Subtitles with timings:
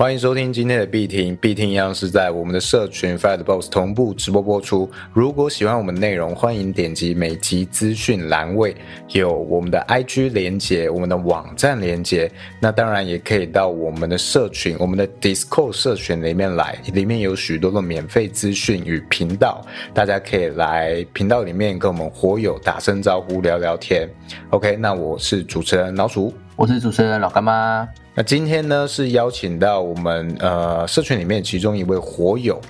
[0.00, 4.90] 欢迎收听今天的必听，必听一样是在我们的社群 Fat Boss 同步直播播出。
[5.12, 8.74] 如果喜欢我们的内容，欢迎点击每集资讯栏位
[9.10, 12.32] 有我们的 IG 连接、我们的网站连接。
[12.58, 19.62] 那当然也可以到我们的社群、我们的 Discord 社群里面来，里面有许多的免费资讯与频道，
[19.92, 24.08] 大家可以来频道里面跟我们火友打声招呼、聊聊天。
[24.48, 26.32] OK，那我是主持人老鼠。
[26.56, 27.86] 我是主持人老干妈。
[28.12, 32.60] 那今天呢，是邀请到我们呃社群里面其中一位火友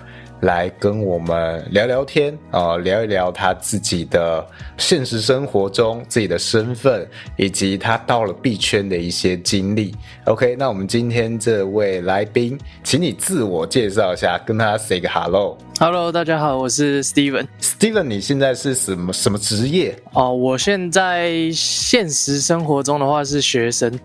[0.43, 7.09] 来跟我们聊聊天啊、聊一聊他自己的现实生活中自己的身份，
[7.39, 9.95] 以及他到了币圈的一些经历。
[10.27, 15.57] OK，那我们今天这位来宾，请你自我介绍一下，跟他 say 个 hello。
[15.79, 17.47] Hello，大家好，我是 Steven。
[17.63, 19.97] Steven，你现在是什么什么职业？
[20.13, 23.99] 哦，我现在现实生活中的话是学生，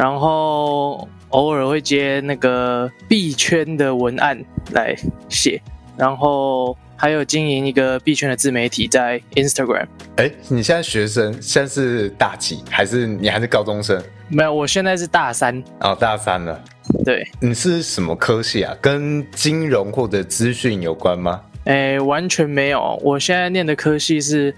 [0.00, 4.42] 然后偶尔会接那个币圈的文案
[4.72, 4.96] 来
[5.28, 5.60] 写，
[5.94, 9.86] 然后还有经营一个币圈的自媒体在 Instagram。
[10.16, 12.64] 哎，你现在学生，现在是大几？
[12.70, 14.02] 还是你还是高中生？
[14.30, 15.62] 没有，我现在是大三。
[15.80, 16.58] 哦，大三了。
[17.04, 18.74] 对，你是什么科系啊？
[18.80, 21.42] 跟金融或者资讯有关吗？
[21.64, 22.98] 诶，完全没有。
[23.04, 24.54] 我现在念的科系是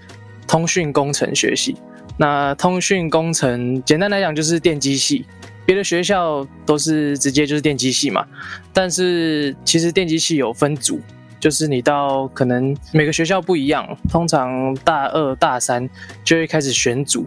[0.47, 1.75] 通讯工程学系。
[2.17, 5.25] 那通讯工程简单来讲就是电机系，
[5.65, 8.25] 别的学校都是直接就是电机系嘛。
[8.71, 10.99] 但是其实电机系有分组，
[11.39, 15.89] 就是你到可能每个学校不一样，通常大二大三
[16.23, 17.25] 就会开始选组，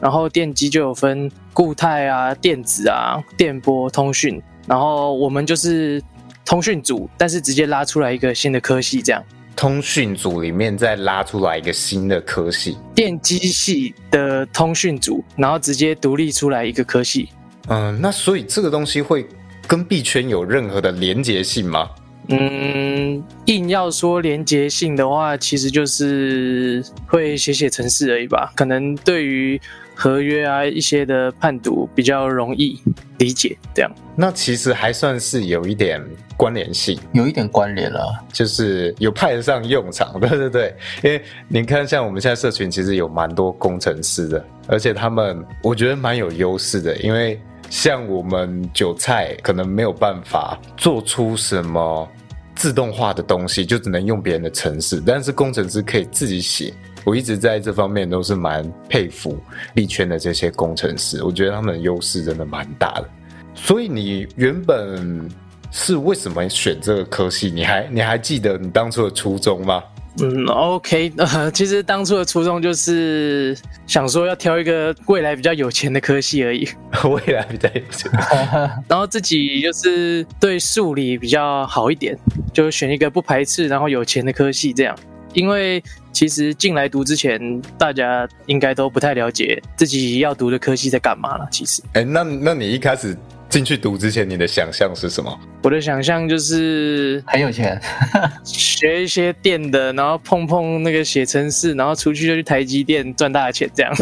[0.00, 6.02] 然后电机就有分固态啊、电子啊、电波、通讯，然后我们就是
[6.44, 9.22] 通讯组，但是直接拉出来一个新的科系这样。
[9.56, 17.28] 通讯组里面再拉出来一个新的科系，电机系的通讯组，然后直接独立出来一个科系。
[17.68, 19.26] 嗯，那所以这个东西会
[19.66, 21.88] 跟币圈有任何的连结性吗？
[22.28, 28.50] 嗯，硬要说连结性的话，其实就是会写写程式而已吧。
[28.56, 29.60] 可能对于
[29.94, 32.80] 合约啊一些的判读比较容易
[33.18, 33.90] 理解，这样。
[34.16, 36.02] 那其实还算是有一点
[36.36, 38.24] 关联性，有一点关联了。
[38.32, 40.76] 就是有派得上用场，对对对。
[41.02, 47.40] 因为你看，像我们现在社群其实有蛮多工程师的，而且他们我觉得蛮有优势的，因为
[47.70, 52.08] 像我们韭菜可能没有办法做出什么
[52.54, 56.72] 自动化的东西，就只能用别人的程式，但是工程师可以自己写。
[57.04, 59.38] 我一直在这方面都是蛮佩服
[59.74, 63.08] 力圈的这些工程师，我觉得他们的优势真的蛮大的。
[63.54, 65.28] 所以你原本
[65.70, 67.50] 是为什么选这个科系？
[67.50, 69.82] 你还你还记得你当初的初衷吗？
[70.22, 76.68] 嗯，OK，呃， 其实当初的初衷就是想说要挑一个未来比较有钱的科系而已，
[77.04, 78.08] 未来比较有钱。
[78.86, 82.16] 然后自己就是对数理比较好一点，
[82.52, 84.96] 就选一个不排斥然后有钱的科系这样。
[85.34, 91.46] 因为其实进来读之前，大家应该都不太了解自己要读的科系在干嘛了。
[91.50, 93.16] 其实哎、那那你一开始
[93.48, 95.38] 进去读之前，你的想象是什么？
[95.62, 97.80] 我的想象就是很有钱，
[98.44, 103.92] 学一些电的，然后碰碰那个写程式，然后出去就去台积电赚大钱这样。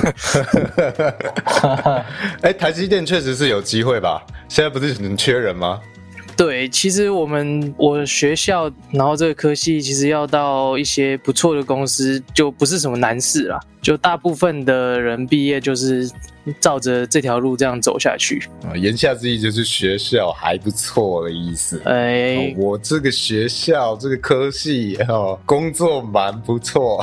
[2.43, 4.23] 哎、台积电确实是有机会吧？
[4.49, 5.81] 现在不是很缺人吗？
[6.37, 13.61] 对，其实我们我学校，然后这个科系其实要到一些不错的公司，就不是什么难事啦。
[13.81, 16.11] 就大部分的人毕业就是
[16.61, 18.43] 照着这条路这样走下去。
[18.65, 21.81] 啊，言下之意就是学校还不错的意思。
[21.85, 27.03] 哎、哦我这个学校这个科系哦，工作蛮不错。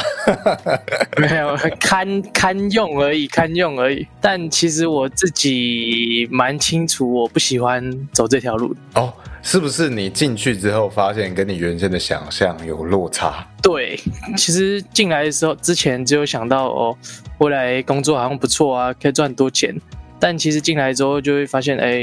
[1.17, 4.05] 没有堪堪用而已，堪用而已。
[4.21, 8.75] 但其实我自己蛮清楚，我不喜欢走这条路。
[8.95, 9.13] 哦，
[9.51, 13.43] 是不是你进去之后发现跟你原先的想象有落差？
[13.63, 13.99] 对，
[14.37, 16.95] 其实进来的时候，之前只有想到哦，
[17.39, 19.75] 未来工作好像不错啊，可以赚很多钱。
[20.19, 21.99] 但其实进来之后就会发现，哎，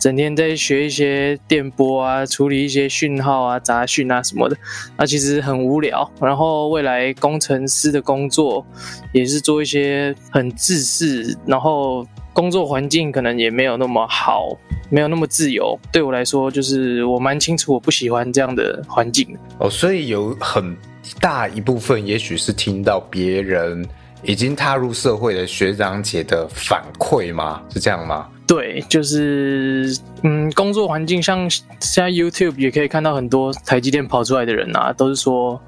[0.00, 4.56] 整天在学一些电波啊，处理一些讯号啊、杂讯啊什么的，
[4.96, 6.10] 那其实很无聊。
[6.20, 8.66] 然后未来工程师的工作
[9.12, 14.58] 也是做一些很自私，然后工作环境可能也没有那么好，
[14.90, 15.78] 没有那么自由。
[15.92, 19.38] 对我来说，就是我蛮清楚我不喜欢这样的环境的。
[19.58, 20.76] 哦，所以有很
[21.20, 23.86] 大一部分，也许是听到别人
[24.22, 27.62] 已经踏入社会的学长姐的反馈吗？
[27.72, 28.28] 是这样吗？
[28.46, 35.58] 对，就是嗯，工作环境像现在 YouTube 也可以看到很多台积电跑出来的人啊，都是说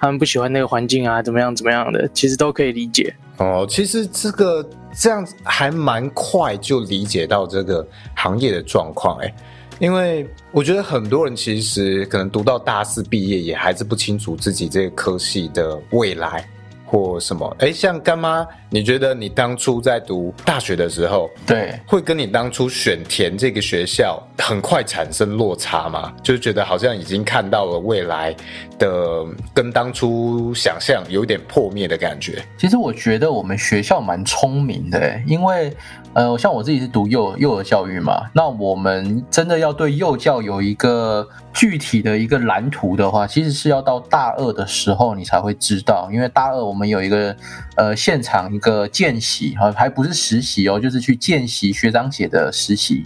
[0.00, 3.14] 他们不喜欢那个环境啊，怎么样怎么样的，其实都可以理解。
[3.38, 9.34] 哦，其实这个这样子还蛮快就理解到这个行业的状况，哎，
[9.78, 16.48] 因为我觉得很多人其实可能读到大四毕业，也还是不清楚自己这个科系的未来。
[16.92, 17.56] 或什么？
[17.60, 26.12] 哎，像干妈，你觉得你当初在读大学的时候，对，会跟你当初选填这个学校很快产生落差吗？
[26.22, 28.36] 就是觉得好像已经看到了未来
[28.78, 29.24] 的，
[29.54, 32.44] 跟当初想象有点破灭的感觉。
[32.58, 35.74] 其实我觉得我们学校蛮聪明的，因为。
[36.14, 47.34] 呃，像我自己是读幼幼儿教育嘛，那我们真的要对幼教有一个具体的一个蓝图的话，其实是要到大二的时候你才会知道，因为大二我们有一个
[47.76, 53.04] 呃现场一个见习啊，还不是实习哦，就是去见习学长姐的实习，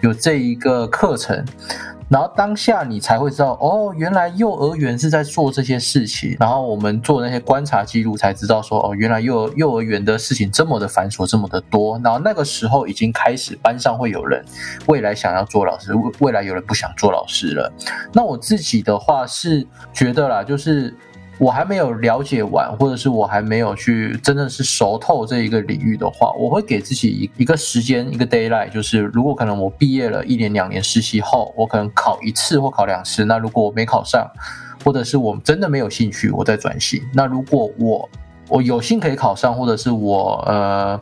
[0.00, 1.44] 有这一个课程。
[2.08, 6.36] 然后当下你才会知道，哦，原来幼儿园是在做这些事情。
[6.38, 12.00] 然后我们做那些观察记录，才知道说，哦，原来幼幼儿园的事情这么的繁琐，这么的多。
[12.04, 14.44] 然后那个时候已经开始班上会有人
[14.86, 17.72] 未来想要做老师，未未来有人不想做老师了。
[18.12, 20.94] 那我自己的话是觉得啦，就是。
[21.38, 34.30] 我还没有了解完，或者是我还没有去真的是熟透这一个领域的话，我会给自己一一个时间，一个 d a y l i g h t 就是如果可能我毕业了一年两年实习后，我可能考一次或考两次，那如果我没考上，
[34.84, 37.02] 或者是我真的没有兴趣，我再转型。
[37.12, 38.08] 那如果我
[38.48, 41.00] 我有幸可以考上，或者是我呃。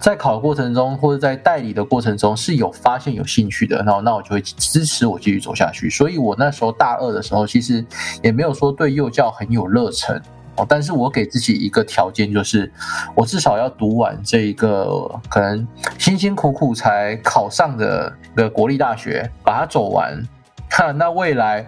[0.00, 5.90] 在考的过程中，或者在代理的过程中是有发现有兴趣的，然后那我就会支持我继续走下去。
[5.90, 7.84] 所以我那时候大二的时候，其实
[8.22, 10.20] 也没有说对幼教很有热忱
[10.56, 12.72] 哦，但是我给自己一个条件，就是
[13.14, 15.66] 我至少要读完这一个可能
[15.98, 20.20] 辛辛苦苦才考上的的国立大学，把它走完。
[20.78, 21.66] 那那未来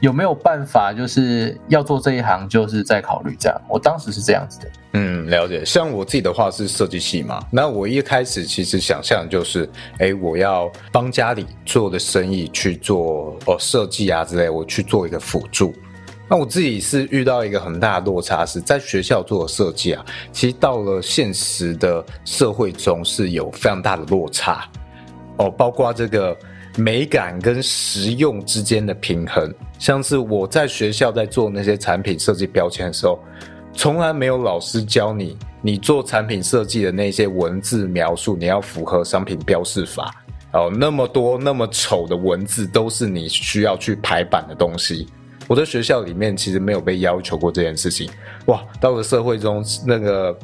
[0.00, 3.60] 有没有办法，就是要做这一行，就是在考虑这样。
[3.68, 4.70] 我当时是这样子的。
[4.92, 5.64] 嗯，了解。
[5.64, 9.68] 像我自己的话是设计系嘛，那我一开始其实想象就是，
[9.98, 15.74] 哎，我要帮家里做的生意去做哦设计啊之类，我去做一个辅助。
[16.28, 24.66] 那我自己是遇到一个很大的落差，是在学校做的设计啊，其实到了现实的社会中是有非常大的落差
[25.36, 26.36] 哦，包括这个。
[26.78, 33.18] 美感跟实用之间的平衡，像是我在学校在做那些产品设计标签的时候，
[33.72, 40.14] 从来没有老师教你，你做产品设计的那些文字描述，你要符合商品标示法
[40.52, 45.08] 哦，那么多那么丑的文字都是你需要去排版的东西。
[45.48, 48.08] 我在学校里面其实没有被要求过这件事情，
[48.46, 50.38] 哇，到了社会中那个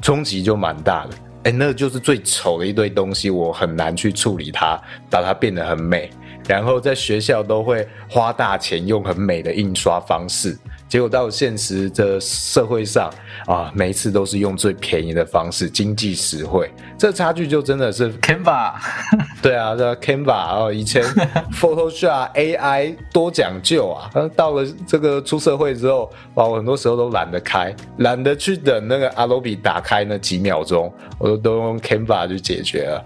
[0.00, 1.16] 冲击就蛮大的。
[1.44, 4.80] 哎，那就是最丑的一堆东西，我很难去处理它，
[5.10, 6.08] 把它变得很美。
[6.48, 10.56] 然后在学校都会花大钱用很美的印刷方式。
[10.92, 13.10] 结果到现实的社会上
[13.46, 18.74] 啊，每一次都是用最便宜的方式，经济实惠，这差距就真的是 Canva，
[19.40, 21.02] 对啊，这 Canva 哦，以前
[21.58, 33.02] Photoshop AI 多讲究啊，到了这个出社会之后，哇，我很多时候都懒得开，懒得去等那个 Adobe 打开那几秒钟，我都都用 Canva 去解决了。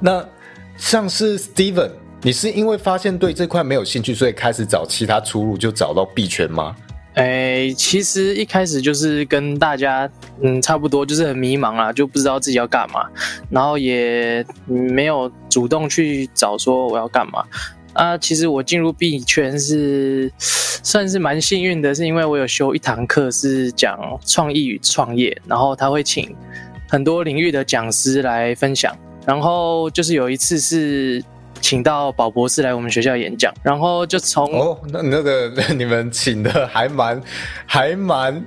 [0.00, 0.26] 那
[0.78, 1.90] 像是 Steven，
[2.22, 6.74] 你是因为发现对这块没有兴趣，所以开始找其他出路，就找到币圈吗？
[7.16, 10.06] 哎，其实一开始就是跟大家
[10.42, 13.08] 嗯差不多，就是很迷茫啊，就不知道自己要干嘛，
[13.48, 17.42] 然后也没有主动去找说我要干嘛
[17.94, 18.18] 啊。
[18.18, 26.36] 其实我进入币圈是算是蛮幸运的，是因为我有修一堂课是讲创意与创业，然后他会请
[26.86, 28.94] 很多领域的讲师来分享，
[29.24, 31.24] 然后就是有一次是。
[31.68, 37.20] 请到宝博士来我们学校演讲，然后就从哦，那那个 你们请的还蛮
[37.66, 38.40] 还蛮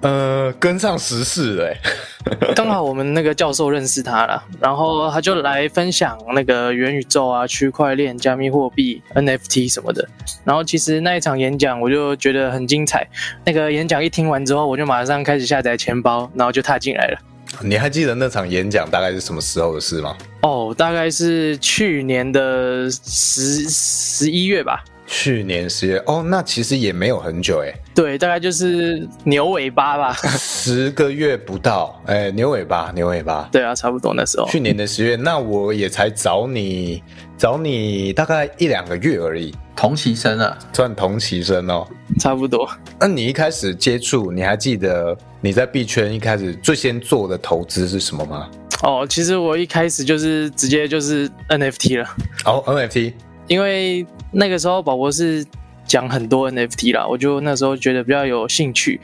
[0.00, 1.76] 呃跟上时事的，
[2.54, 10.08] 刚好我们那个教授认识他了，然后他就来分享那个元宇宙啊、区块链、加密货币、NFT 什么的。
[10.44, 13.04] 然后其实那一场演讲我就觉得很精彩，
[13.44, 17.18] 那个演讲一听完之后，我就马上开始下载钱包，然后就踏进来了。
[17.62, 20.16] 你还记得那场演讲大概是什么时候的事吗？
[20.42, 24.82] 哦，大概是去年的十十一月吧。
[25.12, 27.74] 去年十月哦，那其实也没有很久哎。
[27.92, 30.12] 对，大概就是牛尾巴吧。
[30.38, 33.48] 十个月不到，哎，牛尾巴，牛尾巴。
[33.50, 34.46] 对啊，差不多那时候。
[34.46, 37.02] 去年的十月，那我也才找你，
[37.36, 39.52] 找你大概一两个月而已。
[39.74, 41.84] 同期生啊，算同期生哦。
[42.20, 42.70] 差不多。
[43.00, 48.48] 那你一开始接触，你还记得你在币圈一开始最先做的投资是什么吗？
[48.84, 52.08] 哦，其实我一开始就是直接就是 NFT 了。
[52.44, 53.12] 哦，NFT。
[53.50, 55.44] 因为那个时候宝宝是
[55.84, 59.00] 讲很多 NFT 啦，我就那时候觉得比较有兴趣，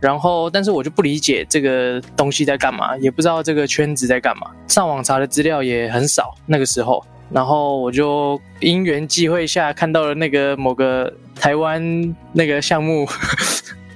[0.00, 6.34] 然后但是我就不理解这个东西在干嘛，也不知道这个圈子在干嘛，上网查的资料也很少。
[6.46, 13.06] 那个时候，然后我就因缘际会下看到了那个某个台湾那个项目，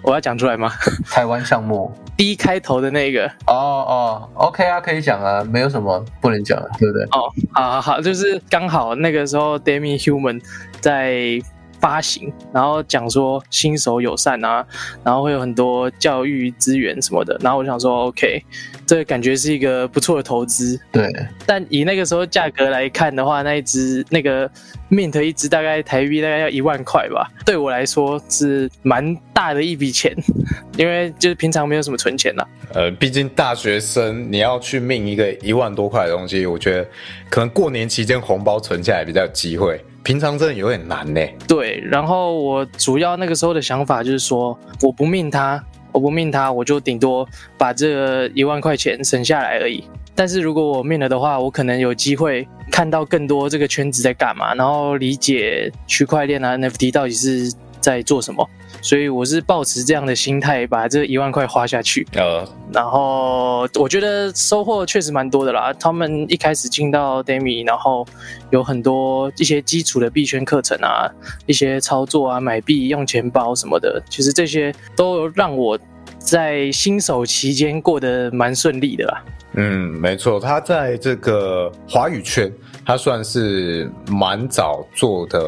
[0.05, 0.71] 我要讲出来吗？
[1.11, 7.03] 台湾项目 D 开头的那个哦哦，OK 啊，可以讲啊，没有什么不能讲的，对不对？
[7.05, 10.41] 哦，好好好，就是刚好那个时候 d a m i Human
[10.81, 11.41] 在
[11.85, 14.67] 发行，然后讲说新手友善啊，
[15.05, 18.43] 然后会有很多教育资源什么的，然后我想说 OK，
[18.87, 21.07] 这个感觉是一个不错的投资，对，
[21.45, 24.51] 但以那个时候价格来看的话，那一只那个
[24.91, 30.17] Mint 一只大概台币大概要一万块吧，对我来说是蛮大的一笔钱，
[30.79, 32.49] 因为就是平常没有什么存钱啦。
[32.73, 36.89] 呃，毕竟大学生你要去命一个一万多块的东西，我觉得
[37.29, 41.21] 可能过年期间红包存下来比较有机会，平常真的有点难呢。
[41.49, 49.83] 对，然后我主要那个时候的想法就是说，我不命他，我不命他，我就顶多把这一万块钱省下来而已。
[50.15, 58.49] 但是如果我命了的话，我可能有机会看到更多这个圈子在干嘛，然后理解区块链啊 NFT 到底是在做什么。
[58.85, 62.07] 所以我是抱持这样的心态，把这一万块花下去。
[62.17, 65.73] 呃，然后我觉得收获确实蛮多的啦。
[65.81, 68.07] 他们一开始进到 Demi，然后
[68.51, 71.09] 有很多一些基础的币圈课程啊，
[71.47, 75.79] 一些操作啊、买币、用钱包什么的，其实这些都让我
[76.25, 79.25] 在新手期间过得蛮顺利的吧。
[79.57, 82.51] 嗯，没错，他在这个华语圈，
[82.85, 85.39] 他算是蛮早做的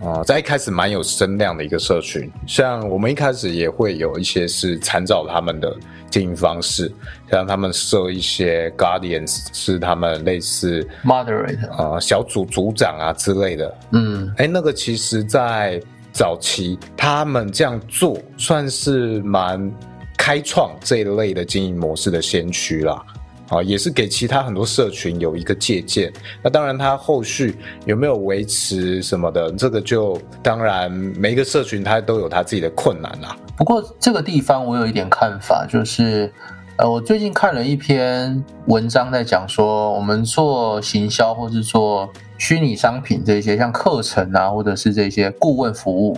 [0.00, 2.28] 啊、呃在一开始蛮有声量的一个社群。
[2.46, 5.76] 像我们一开始也会有一些是参照他们的
[6.10, 6.90] 经营方式，
[7.30, 19.70] 像他们设一些 guardians 是他们类似 moderate，呃小组组长啊之类的，嗯，哎，那个其实，在早期他们这样做，算是蛮
[20.16, 23.02] 开创这一类的经营模式的先驱啦。
[23.48, 26.10] 啊，也是给其他很多社群有一个借鉴。
[26.42, 27.54] 那当然，它后续
[27.84, 33.36] 有没有维持什么的，这个就当然每一个社群它都有它自己的困难啦。
[33.54, 36.32] 不过这个地方我有一点看法，就是，
[36.76, 46.16] 呃，我最近看了一篇文章，在讲说我们做行销或是做虚拟商品这些，像课程啊，或者是这些顾问服务，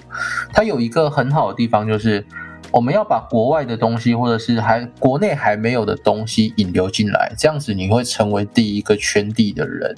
[0.53, 2.25] 它有一个很好的地方，就是
[2.75, 9.95] 我们要把国外的东西，或者是还国内还没有的东西引流进来，这样子你会成为第一个圈地的人。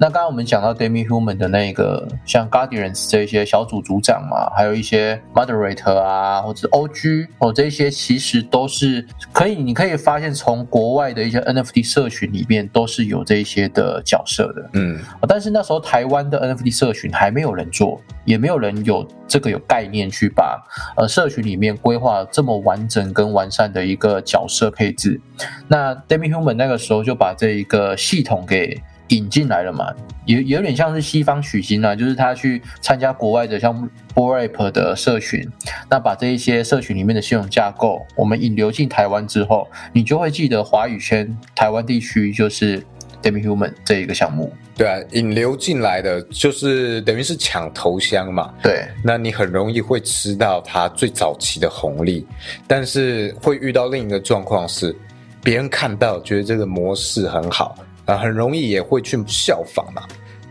[0.00, 14.70] 那刚刚我们讲到 Demi Human 的那个，像 Guardians 这些小组组长嘛，还有一些 Moderator 啊，或者 OG 哦，这些其实都是可以，你可以发现从国外的一些 NFT 社群里面都是有这一些的角色的。
[14.72, 20.58] 嗯，哦但是那时候台湾的 NFT 社群还没有人做，也没有人有这个有概念去把
[20.96, 25.20] 呃社群里面规划这么完整跟完善的一个角色配置。
[25.68, 29.92] 那 Demi Human 那个时候就把这一个系统给引进来了嘛，
[30.24, 33.72] 也也有点像是西方取经啊，就是他去参加国外的像
[34.14, 35.46] b o r a p 的社群，
[35.88, 42.82] 那把这一些社群里面的系统架构，我们引流进台湾之后，你就会记得华语圈台湾地区就是
[43.22, 44.52] Demi Human 这一个项目。
[44.76, 48.54] 对啊，引流进来的就是等于是抢头香嘛。
[48.62, 52.26] 对，那你很容易会吃到它最早期的红利，
[52.66, 54.96] 但是会遇到另一个状况是，
[55.42, 57.76] 别人看到觉得这个模式很好
[58.10, 60.02] 啊，很容易也会去效仿嘛。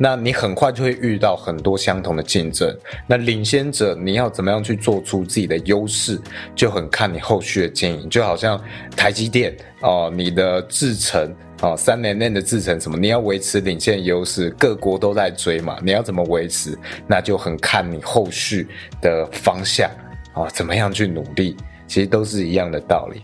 [0.02, 2.74] 那你很快就会遇到很多相同的竞争。
[3.06, 6.18] 那领先者你要怎么样去做出自己的优势，
[6.56, 8.10] 就很看你后续的经营。
[8.10, 8.58] 就好像
[8.96, 18.70] 台积电哦，你的制程哦，三年内的制程什么，你要维持领先优势，各国都在追嘛，你要怎么维持，那就很看你后续
[19.02, 19.90] 的方向
[20.32, 23.22] 啊、哦，怎么样去努力，其实都是一样的道理。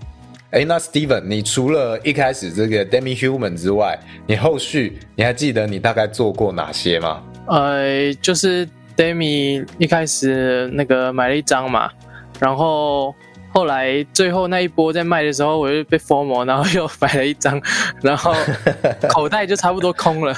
[0.52, 7.22] 哎，那 Steven，你除了一开始这个 Demi Human 之外，你后续你还记得你大概做过哪些吗？
[7.48, 11.92] 呃，就是 Demi 一开始那个买了一张嘛，
[12.40, 13.14] 然后
[13.50, 17.62] 后来最后那一波在卖的时候，我就被 formal，然后又买了一张，
[18.02, 18.34] 然后
[19.10, 20.34] 口袋就差不多空了，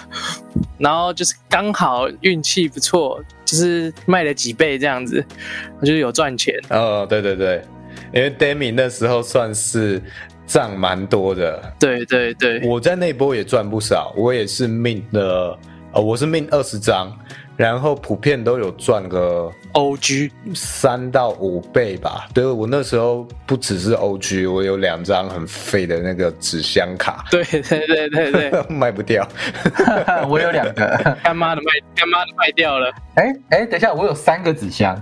[0.79, 5.23] 然后就是刚好运气不错，就是卖了几倍这样子，
[5.79, 6.55] 我就是有赚钱。
[6.69, 7.61] 哦，对对对，
[8.13, 10.01] 因为 Demi 那时候算是
[10.45, 15.57] 赚蛮多的，对对对，我在那波也赚不少，我也是命的，
[15.91, 17.11] 呃，我是命二十张，
[17.57, 22.27] 然后普遍都有赚个 OG 三到五倍吧。
[22.33, 29.27] 对我那时候不只是 OG，我有两张很废的那个纸箱卡，对对对对对， 卖不掉。
[30.29, 34.95] 我有两个，干妈的卖干妈的卖掉了，哎哎，等一下，我有三个纸箱，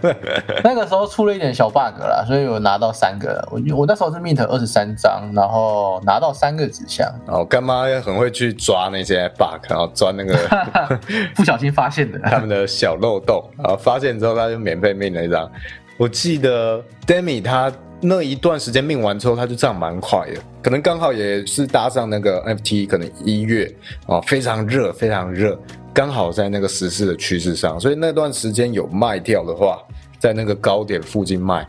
[0.62, 3.42] 那个时候出了一点小 bug 啦，所以我拿到三个。
[3.50, 7.10] 我我那时候是 mint 二十三张，然后拿到三个纸箱。
[7.26, 10.36] 哦，干妈很会去抓那些 bug，然后钻那个
[11.34, 15.50] 不小心发现的 他们的小漏洞，然后发现之后他就免费命了一张。
[15.96, 17.72] 我记得 Demi 他
[18.02, 25.58] 那一段时间命完之后，他就涨蛮快的，可能刚好也是搭上那个 NFT，可能一月哦，非常热，非常热。
[25.96, 29.78] 刚好在那个时事的趋势上，所以那段时间有卖掉的话，
[30.18, 31.66] 在那个高点附近卖，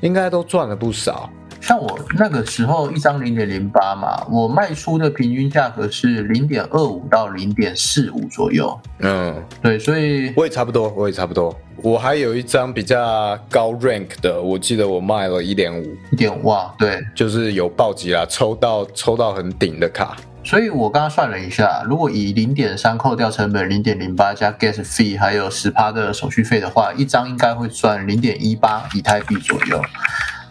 [0.00, 1.30] 应该都赚了不少。
[1.60, 8.76] 像我那个时候一张零点零八嘛，我卖出的平均价格是零点二五到零点四五左右。
[8.98, 11.56] 嗯，对，所以我也差不多，我也差不多。
[11.76, 20.16] 我还有一张比较高 rank 的，我记得我卖了一点五，一点五啊，对，就是有暴击啦，抽到抽到很顶的卡。
[20.48, 29.78] 所以我刚刚算了一下，如果以零点三扣掉成本，零点零八加 gas fee，还有十趴的手续费的话，一张应该会赚零点一八以太币左右。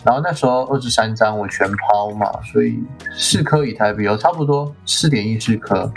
[0.05, 2.77] 然后那时候二十三张我全抛嘛，所以
[3.15, 5.91] 四颗以太币有差不多四点一四颗。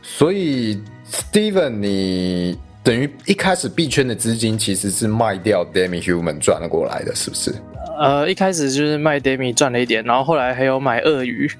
[0.00, 0.80] 所以
[1.10, 7.52] Steven，你等于一开始币圈的资金其实是卖掉 Demi Human 赚了过来的，是不是？
[7.98, 11.50] 呃，一开始就是卖 Demi 赚了一点，然后后来还有买鳄鱼。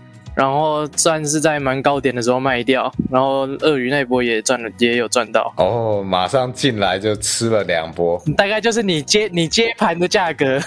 [0.40, 5.52] 然后算是在蛮高点的时候卖掉，然后鳄鱼那波也赚了，也有赚到。
[5.58, 10.58] 哦，马上进来就吃了两波，大概就是你接你接盘的价格。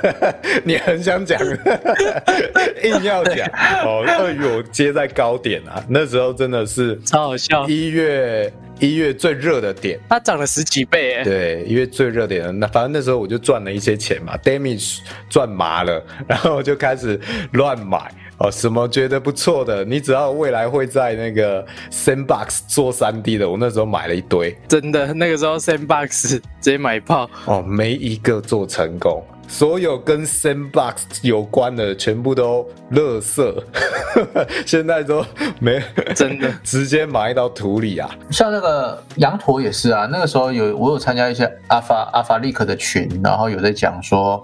[0.62, 1.40] 你很想讲，
[2.84, 3.48] 硬要讲
[3.82, 4.04] 哦。
[4.06, 7.66] 鳄鱼我接在高点啊，那时候真的是超好笑。
[7.66, 11.24] 一月一月最热的点，它涨了十几倍哎。
[11.24, 14.98] 对，一月最热点，那反正那时候我就赚了一些钱嘛，damage
[15.30, 17.18] 赚麻了，然后就开始
[17.52, 18.12] 乱买。
[18.38, 19.84] 哦，什么觉得不错的？
[19.84, 29.24] 你只要未来会在那个 Sandbox 做三 D 的，我那时候买了一堆，真的，那个时候 Sandbox 直接买炮哦，没一个做成功。
[29.48, 33.62] 所有跟 Sandbox 有关的全部都垃圾，
[34.66, 35.24] 现在都
[35.60, 35.82] 没
[36.14, 36.52] 真的。
[36.64, 38.10] 直接埋到土里啊！
[38.30, 44.42] 像那个羊驼也是啊，那个时候有我有参加一些阿法阿法利克的群，然后有在讲说，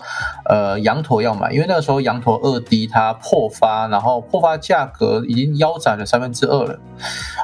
[0.48, 6.78] 呃，羊驼要买，因为那个时候羊驼二 D 它破发，然后破发价格已经腰斩了三分之二了。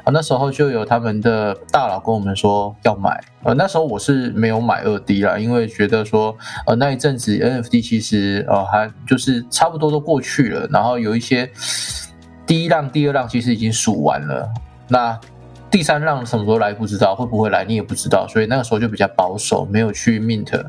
[0.04, 7.38] 啊，那时候就有他们的大佬跟我们说要买，呃，那时候我是没有买二 D 啦，因为觉得说，呃，那一阵子。
[7.38, 11.48] NFT 其实呃还就是差不多都过去了，然后有一些
[12.44, 14.48] 第一浪、第二浪其实已经数完了，
[14.88, 15.16] 那
[15.70, 20.60] 第三浪什么时候来不知道，会不会来你也不知道，所以那个时候就比较保守，没有去 mint，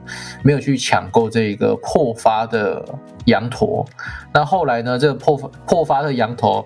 [0.44, 2.86] 没有去抢购这个破发的
[3.26, 3.84] 羊驼。
[4.32, 5.36] 那后来呢，这个破
[5.66, 6.64] 破发的羊驼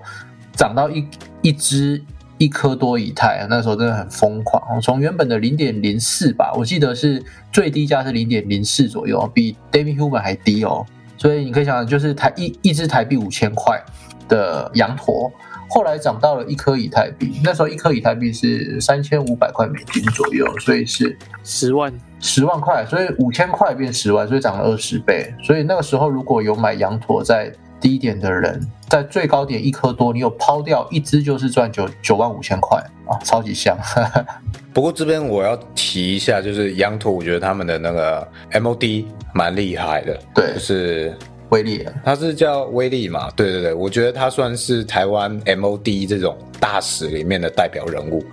[0.57, 1.07] 涨到一
[1.41, 2.03] 一只。
[2.41, 4.81] 一颗多以太，那时候真的很疯狂。
[4.81, 10.83] 从原本的零点零四吧，我记得是最低价是零点零四左右，比 David Human 还低哦。
[11.19, 13.79] 所以你可以想想，就是台一一只台币五千块
[14.27, 15.31] 的羊驼，
[15.69, 25.31] 后来涨到了一颗以太币，那时候一颗以太币是三千五百块美金左右，所以是十万十万块，所以五千块变十万，所以涨了二十倍。
[25.43, 27.53] 所以那个时候如果有买羊驼在。
[27.81, 33.75] 低点的人在最高点一颗多，你有抛掉一只就是赚九九万五千块啊，超级香。
[34.71, 41.17] 不过这边我要提一下，就是羊驼，我觉得他们的那个 MOD 蛮厉害的，对，就是
[41.49, 43.29] 威力，他是叫威力嘛？
[43.35, 48.23] 对对对，我觉得他算是台湾 MOD 这种大使里面的代表人物。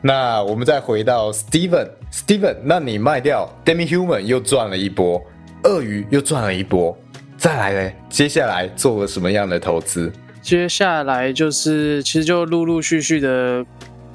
[0.00, 5.20] 那我们再回到 Steven，Steven，那你卖掉 Demi Human 又赚了一波，
[5.64, 6.96] 鳄鱼又赚了一波。
[7.38, 10.12] 再来嘞，接下来做了什么样的投资？
[10.42, 13.64] 接下来就是其实就陆陆续续的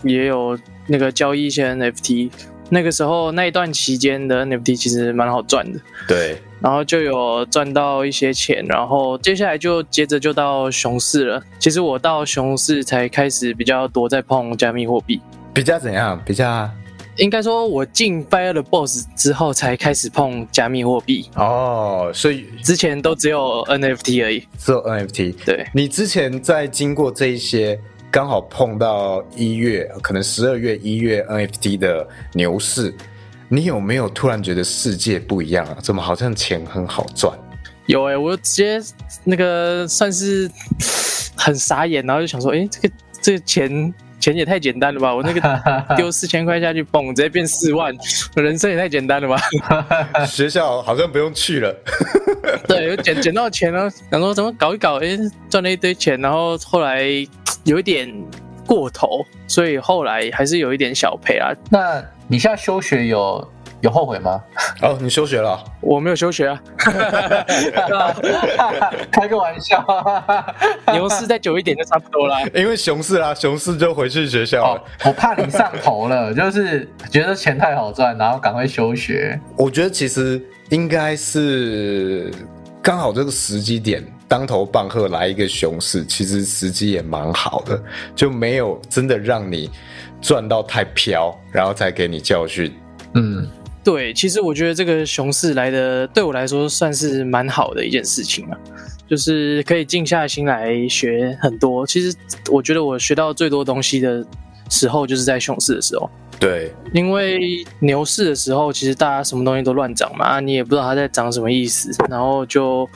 [0.04, 2.30] 也有那个交易一些 NFT。
[2.70, 6.38] 那个时候那一段期间的 NFT 其实蛮好赚的，对。
[6.60, 11.42] 然后就有赚到一些钱，然后接下来就接着就到熊市了。
[11.60, 15.22] 其实我到熊市才开始比较多在碰加密货币，
[15.54, 16.20] 比较怎样？
[16.26, 16.70] 比较。
[17.17, 25.36] 应该说，我进 Fire 的 Boss 之后，才开始碰加密货币哦，所以之前都只有 NFT 而已，只有 NFT。
[25.45, 32.91] 对，你之前在经过这一些，刚好碰到一月，可能十二月、一月 NFT 的牛市，
[33.47, 35.78] 你有没有突然觉得世界不一样啊？
[35.84, 37.32] 怎么好像钱很好赚？
[37.86, 38.82] 有哎，我直接
[39.23, 40.49] 那个算是
[41.36, 43.93] 很傻眼，然后就想说，哎，这个这个钱。
[44.24, 45.14] 钱也太简单了吧！
[45.14, 45.42] 我那个
[45.98, 47.94] 丢四千块下去，嘣，直接变四万，
[48.38, 49.38] 人生也太简单了吧！
[50.26, 51.76] 学校好像不用去了。
[52.66, 55.18] 对，捡捡到钱了，想说怎么搞一搞，哎，
[55.50, 57.04] 赚了一堆钱，然后后来
[57.66, 58.10] 有一点
[58.66, 61.52] 过头，所以后来还是有一点小赔啊。
[61.70, 63.46] 那你现在休学有
[63.84, 64.41] 有后悔吗？
[64.82, 65.62] 哦，你休学了？
[65.82, 66.62] 我没有休学啊，
[69.12, 69.86] 开个玩笑。
[70.93, 72.39] 牛市再久一点就差不多啦。
[72.56, 79.38] 因为熊市啦，熊市就回去学校哦了。，我怕你上头了， 就是觉得钱太好赚，然后赶快休学。
[79.58, 82.32] 我觉得其实应该是
[82.82, 87.78] 刚好这个时机点，当头棒喝来一个熊市，其实时机也蛮好的，
[88.15, 89.69] 就没有真的让你
[90.22, 92.74] 赚到太飘，然后才给你教训。
[93.15, 93.48] 嗯，
[93.84, 98.58] 对，其实我觉得这个熊市来的对我来说算是蛮好的一件事情啊，
[99.10, 101.86] 就是可以静下心来学很多。
[101.86, 102.15] 其实
[102.50, 104.26] 我觉得我学到最多东西的
[104.69, 106.10] 时候，就是在熊市的时候。
[106.39, 112.89] 对，因为牛市的时候，其实大家什么东西都乱涨嘛，啊，你也不知道它在涨什么意思，然后就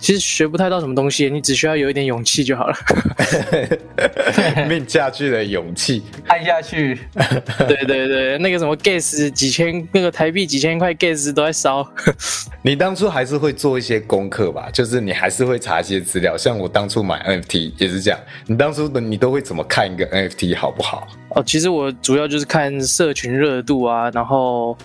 [0.00, 2.74] 其实学不太到什么东西，你只需要有一点勇气就好了。
[4.66, 6.02] 命下去的勇气。
[6.26, 6.98] 按下去。
[7.68, 11.86] 对对对，那个什么 gas 几千，那个台币几千块 gas 都在烧。
[12.62, 16.36] 你当初还是会做一些功课吧，就是你还是会查一些资料。
[16.36, 21.06] 像我当初买 NFT 也是这样，你当初的你都会怎么看一个 NFT 好不好？
[21.30, 24.76] 哦，其实我主要就是看社群热度啊，然后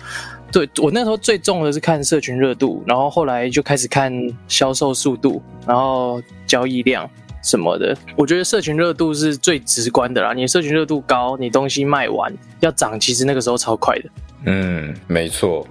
[0.56, 4.10] 对我那时候最重的是看社群热度，然后后来就开始看
[4.48, 7.06] 销售速度，然后交易量
[7.42, 7.94] 什么的。
[8.16, 14.04] 我觉得社群热度是最直观的啦，你社群热度高，你东西卖完要涨，其实那个时候超快的。
[14.46, 15.66] 嗯，没错。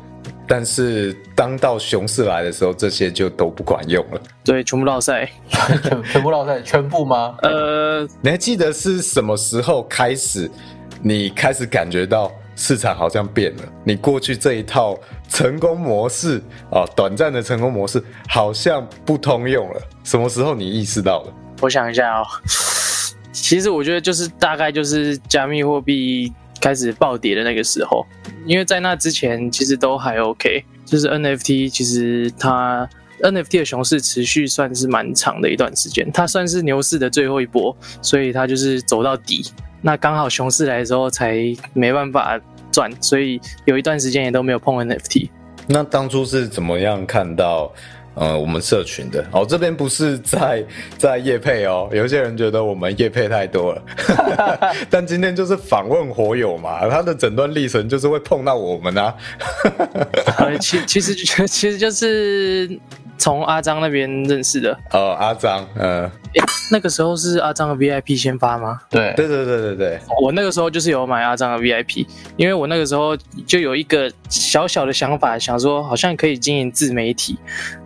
[0.48, 4.22] 但是当到熊市来的时候，这些就都不管用了。
[4.44, 5.28] 对，全部落赛。
[5.50, 7.36] 全全部落赛，全部吗？
[7.42, 10.48] 呃，你还记得是什么时候开始，
[11.02, 13.64] 你开始感觉到市场好像变了？
[13.84, 14.98] 你过去这一套
[15.30, 16.42] 成功模式
[16.72, 19.82] 啊，短暂的成功模式好像不通用了。
[20.04, 21.34] 什么时候你意识到了？
[21.62, 22.26] 我想一下哦，
[23.32, 28.06] 其实我觉得就是大概就是加密货币开始暴跌的那个时候，
[28.46, 32.88] 因为在那之前其实都还 OK，就是 NFT 其实它
[33.22, 39.46] NFT 的熊市持续算是蛮长的一段时间，它算是牛市的最后一波，所以它就是走到底。
[39.86, 41.38] 那刚好熊市来的时候才
[41.74, 45.30] 没办法赚，所以有一段时间也都没有碰 NFT。
[45.68, 47.72] 那当初是怎么样看到
[48.16, 49.24] 呃我们社群的？
[49.32, 50.66] 哦，这边不是在
[50.98, 53.84] 在夜配哦，有些人觉得我们夜配太多了，
[54.90, 59.14] 但今天就是访问火友嘛，他的整段历程就是会碰到我们啊。
[60.40, 61.14] 呃，其其实
[61.46, 62.80] 其实就是
[63.18, 64.78] 从阿张那边认识的。
[64.92, 66.10] 哦，阿张，呃，
[66.72, 68.80] 那个时候是阿张的 VIP 先发吗？
[68.90, 72.06] 对，对对对对对，我那个时候就是有买阿张的 VIP，
[72.38, 73.16] 因为我那个时候
[73.48, 77.38] 就有一个小小的想法，想说好像可以经营自媒体，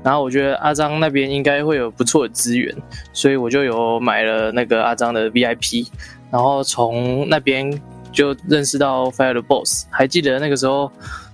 [0.04, 2.76] 然后我觉得阿张那边应该会有不错的资源，
[3.14, 5.88] 所以我就有买了那个阿张的 VIP，
[6.32, 7.72] 然后从那边
[8.12, 10.92] 就认识到 Fire 的 Boss，还记得那个时候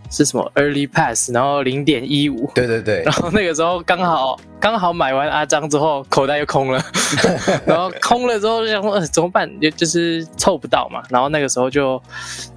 [0.09, 6.83] 是什么 Early Pass，然后零点一五，对对对 然，后那个时候刚好刚好买完阿张之后，口袋又空了，
[7.65, 9.49] 然后空了之后就想说、呃、怎么办？
[9.59, 11.01] 就就是凑不到嘛。
[11.09, 12.01] 然后那个时候就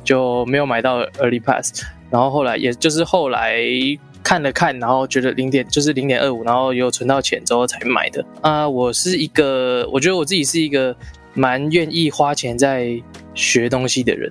[0.04, 3.58] 就没有买到 Early Pass，然后后来也就是后来
[4.22, 8.24] 看了看，然后觉得零点就是零点二五，然后有存到钱之后才买的。
[8.42, 10.94] 啊、我是一个，我觉得我自己是一个
[11.34, 13.00] 蛮愿意花钱在
[13.34, 14.30] 学东西的人。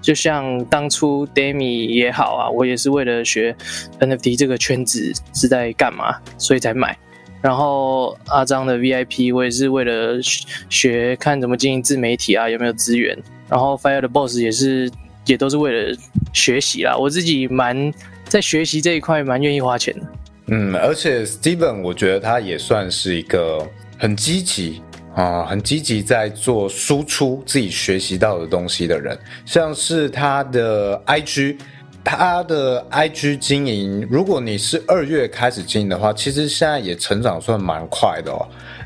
[0.00, 3.54] 就像当初 Demi 也好啊，我也是为了学
[3.98, 6.96] NFT 这个圈子是在干嘛，所以才买。
[7.42, 13.16] 然后阿张的 VIP 我也是为了学学看怎么经营自媒体啊，有没有资源。
[13.48, 14.90] 然后 Fire 的 Boss 也是
[15.26, 15.96] 也都是为了
[16.32, 16.96] 学习啦。
[16.96, 17.92] 我自己蛮
[18.24, 20.00] 在学习这一块蛮愿意花钱的。
[20.48, 24.82] 嗯，而且 Steven 我觉得他也算是一个很积极
[25.20, 31.56] 啊，很积极在做输出自己学习到的东西的人，像是他的 IG。
[32.02, 38.40] 他的 IG 经营，如果你是二月开始经营的话，其实现在也成长算蛮快的哦。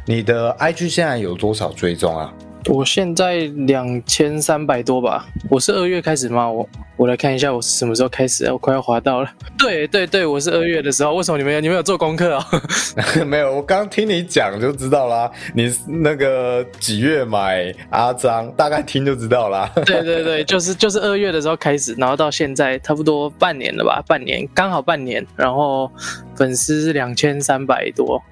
[0.04, 2.34] 你的 IG 现在有多少追踪啊？
[2.66, 6.50] 我现在两千三百多吧，我是二月开始吗？
[6.50, 8.52] 我我来看一下我是什么时候开始啊？
[8.52, 9.30] 我快要滑到了。
[9.58, 11.14] 对对对，我是二月的时候。
[11.14, 12.46] 为什么你们有你们有做功课啊？
[13.26, 15.30] 没有，我刚听你讲就知道啦。
[15.54, 19.70] 你那个几月买阿张，大概听就知道啦。
[19.84, 25.90] 对对对，就是就是二月的时候开始，然后到现在差不多半年了吧，半年刚好半年，然后
[26.34, 28.22] 粉丝是两千三百多。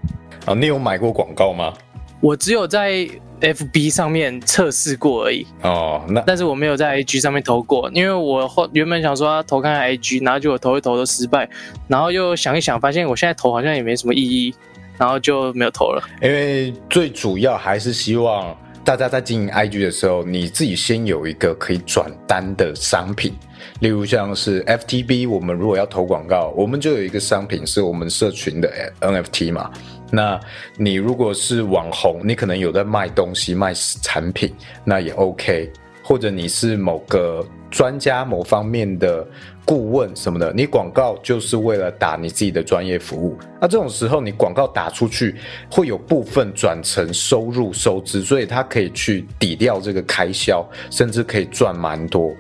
[0.47, 1.75] 啊，你有买过广告吗？
[2.21, 3.07] 我只有在
[3.42, 11.48] FB 上面测试过而已，哦，那但是我没有在 IG 上面投过，因为我后原本想说要投看看 IG，然后结果投一投都失败，
[11.88, 14.55] 然后又想一想，发现我现在投好像也没什么意义，
[14.96, 16.02] 然后就没有投了。
[16.22, 23.35] 因为最主要还是希望大家在经营 IG 的时候，你自己先有一个可以转单的商品，
[23.81, 29.68] 例如像是 FTB，我们如果要投广告，我们就有一个商品是我们社群的 NFT 嘛。
[30.14, 30.38] 那
[30.77, 33.72] 你如果是网红，你可能有在卖东西、卖
[34.03, 35.72] 产品，那也 OK。
[36.05, 39.25] 或者你是某个专家、某方面的
[39.64, 43.38] 顾问什么的，你广告就是为了打你自己的专业服务。
[43.61, 45.37] 那这种时候，你广告打出去
[45.70, 52.35] 会有部分转成收入收支，所以它可以去抵掉这个开销，甚至可以赚蛮多。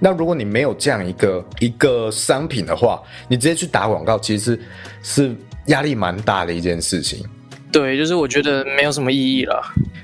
[0.00, 4.58] 那如果你没有这样一个一个商品的话，你直接去打广告，其实
[5.02, 7.24] 是压力蛮大的一件事情。
[7.70, 9.62] 对，就是我觉得没有什么意义了。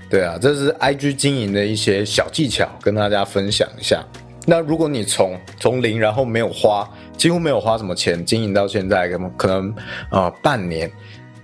[0.09, 4.03] 对啊，这是 IG 经营的一些小技巧，跟大家分享一下。
[4.47, 9.75] 那如果你从从零，然后没有花，几乎没有花什么钱，经营到现在，可能可能
[10.11, 10.91] 啊半年，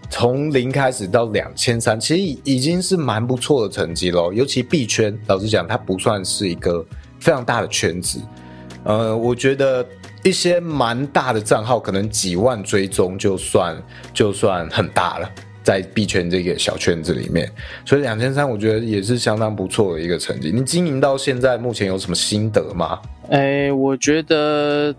[0.09, 4.33] 从零开始到两千三，其实已经是蛮不错的成绩喽。
[4.33, 6.83] 尤其币圈，老实讲，它不算是一个
[7.21, 8.19] 非常大的圈子。
[8.85, 9.87] 呃，我觉得
[10.25, 13.77] 一些蛮大的账号，可能几万追踪就算
[14.13, 15.31] 就算很大了。
[15.63, 17.51] 在币圈这个小圈子里面，
[17.87, 20.51] 所以两千三我觉得也是相当不错的一个成绩。
[20.53, 23.01] 你经营到现在，目前有什么心得吗？
[23.31, 24.95] 哎，我觉得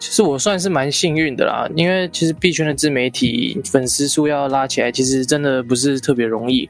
[0.00, 6.68] 其实我算是蛮幸运的啦，因为其实币圈的自媒体粉丝数要拉起来，其实真的不是特别容易。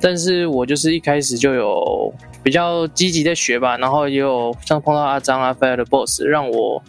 [0.00, 2.10] 但是我就是一开始就有
[2.42, 6.82] 比较积极的学吧，然后也有像碰到阿张啊、Fire 的 Boss，让我。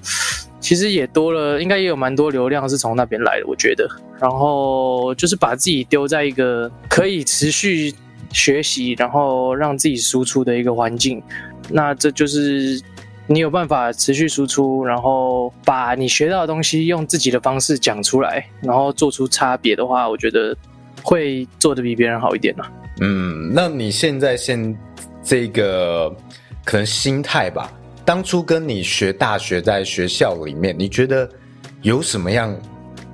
[0.62, 3.90] 其实也多了，应该也有蛮多流量是从那边来的，我觉得。
[4.20, 7.92] 然后就是把自己丢在一个可以持续
[8.32, 11.22] 学习，然后让自己输出的一个环境。
[11.68, 12.80] 那这就是
[13.26, 20.56] 你有办法持续输出，然后把你学到的东西用自己的方式讲出来，然后做出差别的话，我觉得
[21.02, 22.64] 会做的比别人好一点呢。
[23.02, 24.78] 嗯，那你现在现
[25.24, 26.16] 这个
[26.64, 27.72] 可能心态吧？
[28.04, 31.30] 当初跟你学大学在学校里面，你觉得
[31.82, 32.54] 有什么样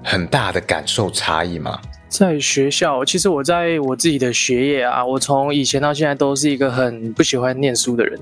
[0.03, 1.79] 很大的感受差异吗？
[2.07, 8.19] 在学校，其实我在我自己的学业啊，我从以前到现在都是一个很不喜欢念书的人。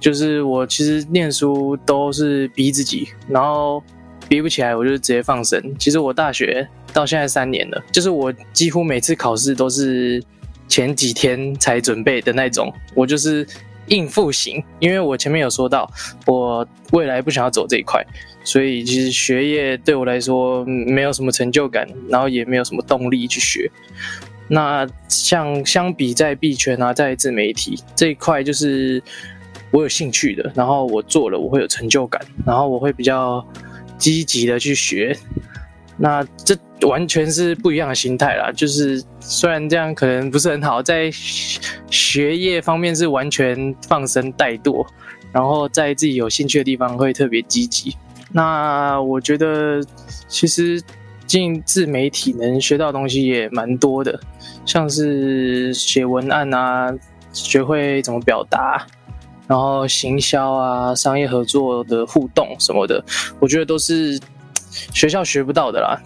[0.00, 3.80] 就是我其实念书都是逼自己，然后
[4.28, 5.62] 逼不起来，我就直接放生。
[5.78, 10.20] 其实我大学到现在三年了，就是我几乎每次考试都是
[10.66, 13.46] 前几天才准备的那种，我就是。
[13.92, 15.88] 应付型，因为我前面有说到，
[16.26, 18.02] 我未来不想要走这一块，
[18.42, 23.70] 所以其实学业对我来说没有什么成就感，然后也没有什么动力去学。
[24.48, 29.02] 那像相比在币圈啊，在自媒体这一块，就是
[29.70, 33.46] 我有兴趣的，然后我做了，我会有成就感，然后我会比较
[33.98, 35.14] 积极的去学。
[36.04, 41.08] 那这完全是不一样的心态啦，就是虽然这样可能不是很好，在
[41.88, 44.84] 学业方面是完全放生怠惰，
[45.30, 47.96] 然后在自己有兴趣的地方会特别积极。
[48.32, 49.80] 那我觉得
[50.26, 50.82] 其实
[51.24, 54.18] 进自媒体能学到东西也蛮多的，
[54.66, 56.92] 像是写文案啊，
[57.32, 58.84] 学会怎么表达，
[59.46, 63.04] 然后行销啊，商业合作的互动什么的，
[63.38, 64.18] 我觉得都是。
[64.92, 66.00] 学校学不到的啦。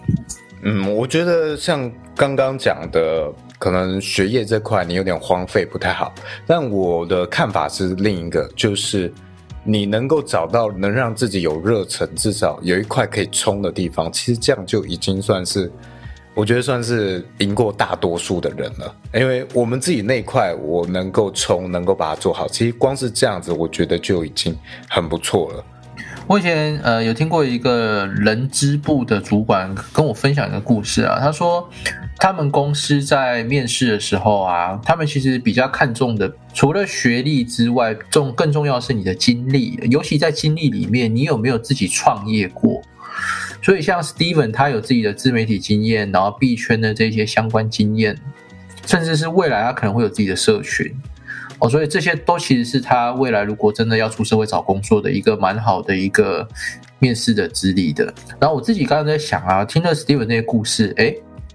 [0.63, 6.13] 嗯，我觉得像刚刚讲的，可能学业这块你有点荒废不太好。
[6.45, 9.13] 但我的看法是另一个，就是
[9.63, 15.71] 你能够找到能让自己有热忱，至少有一块可以冲的地方，其实这样就已经算是，
[16.33, 18.95] 我觉得算是赢过大多数的人了。
[19.13, 24.57] 因为我们自己那块我能够冲，能够把它做好，其实光是这样子，我觉得就已经
[24.89, 25.63] 很不错了。
[26.27, 31.69] 我以前呃有听过一个人资部的主管跟我分享一个故事啊，他说
[32.17, 42.81] 他们公司在面试的时候啊，他们其实比较看重的除了学历之外，重更重要是你的经历，尤其在经历里面，你有没有自己创业过？
[43.61, 48.17] 所以像 Steven 他有自己的自媒体经验，然后币圈的这些相关经验，
[48.85, 50.93] 甚至是未来他可能会有自己的社群。
[51.59, 56.47] 哦，所以这些都其实是他未来如果真的要出社会找工作的一个蛮好的一个
[56.99, 58.13] 面试的资历的。
[58.39, 61.13] 然后我自己刚刚在想啊，听了 Steven 那些故事，哎，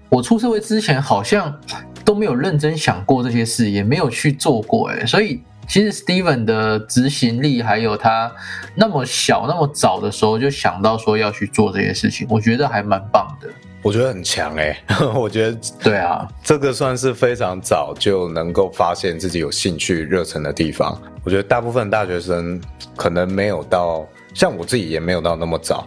[0.09, 1.57] 我出社会之前好像
[2.03, 8.29] 都没有认真想过这些事，也没有去做过，哎，所以其实 Steven 的执行力还有他
[8.75, 13.47] 那么小那么早的时候就想到说要去做这些事情，我觉得还蛮棒的。
[13.83, 14.81] 我觉得很强哎，
[15.13, 20.99] 我觉得对啊，这个算是非常早就能够发现自己有兴趣、热忱的地方。
[21.25, 22.59] 我觉得大部分大学生
[22.95, 25.85] 可能没有到，像我自己也没有到那么早，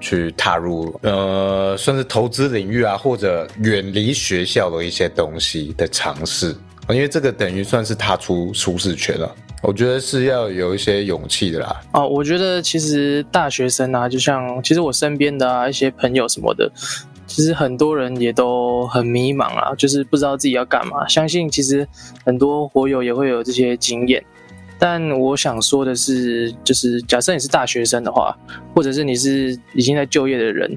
[0.00, 6.56] 去踏入呃，算是投资领域啊，或者远离学校的一些东西的尝试，
[6.88, 9.30] 因为这个等于算是踏出舒适圈了。
[9.62, 11.80] 我觉得是要有一些勇气的啦。
[11.92, 16.70] 哦，我觉得其实大学生啊，就像其实我身边的啊一些朋友什么的，
[17.36, 21.06] 其实很多人也都很迷茫啊，就是不知道自己要干嘛。
[21.06, 21.86] 相信其实
[22.24, 24.24] 很多火友也会有这些经验。
[24.78, 28.34] 但我想说的是，就是假设你是大学生的话，
[28.74, 30.74] 或者是你是已经在就业的人，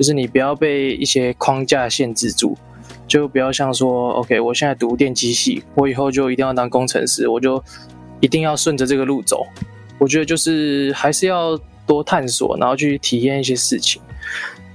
[0.00, 2.56] 就是你不要被一些框架限制住，
[3.06, 7.62] 就不要像说，OK，我现在读电机系，我以后就一定要当工程师，我就
[8.18, 9.46] 一定要顺着这个路走。
[9.98, 14.02] 我觉得就是还是要多探索，然后去体验一些事情。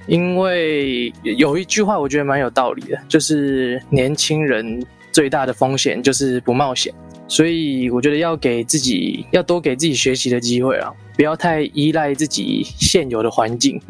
[0.08, 6.94] 因为有一句话我觉得蛮有道理的，就是年轻人最大的风险就是不冒险。
[7.28, 13.82] 所以我觉得要给自己要多给自己学习的机会啊，不要太依赖自己现有的环境，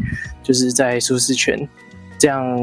[0.41, 1.67] 就是在舒适圈，
[2.17, 2.57] 这样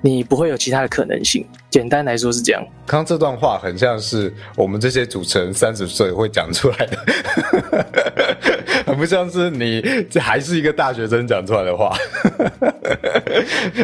[0.00, 1.44] 你不会有其他的可能性。
[1.70, 2.62] 简单来说是这样。
[2.86, 6.96] 刚刚这段话很像是我们这些主持人三十岁会讲出来的，
[8.86, 11.94] 很不像是你这还是一个大学生讲出来的话。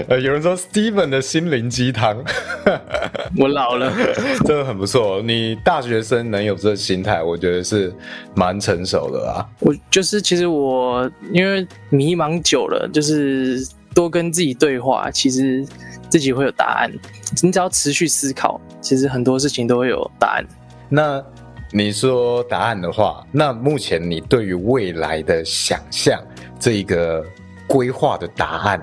[0.08, 2.16] 呃， 有人说 Steven 的心灵鸡汤，
[3.36, 3.92] 我老了，
[4.46, 5.20] 真的很不错。
[5.20, 7.92] 你大学生能有这个心态，我觉得是
[8.34, 9.46] 蛮成熟的啊。
[9.60, 13.62] 我就是其实我因为迷茫久了，就是
[13.94, 15.64] 多跟自己对话，其实
[16.14, 16.88] 自己会有答案。
[17.42, 20.44] 你只要持续思考，其实很多事情都会有答案。
[20.88, 21.20] 那
[21.72, 26.22] 你说答案的话，那目前你对于未来的想象，
[26.60, 27.24] 这一个
[27.66, 28.80] 规划的答案，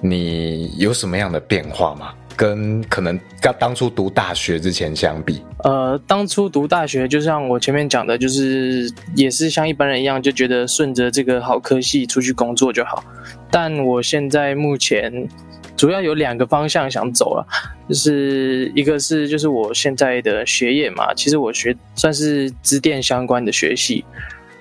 [0.00, 2.12] 你有什么样的变化吗？
[2.36, 13.04] 跟可能刚当初读大学之前相比，呃，当初读大学，就像我前面讲的，就是也是像一般人一样，就觉得顺着这个好科系出去工作就好。
[13.52, 15.28] 但我现在目前
[15.76, 17.46] 主要有两个方向想走了，
[17.88, 24.04] 就是一个是就是我现在的学业嘛，其实我学算是资电相关的学系，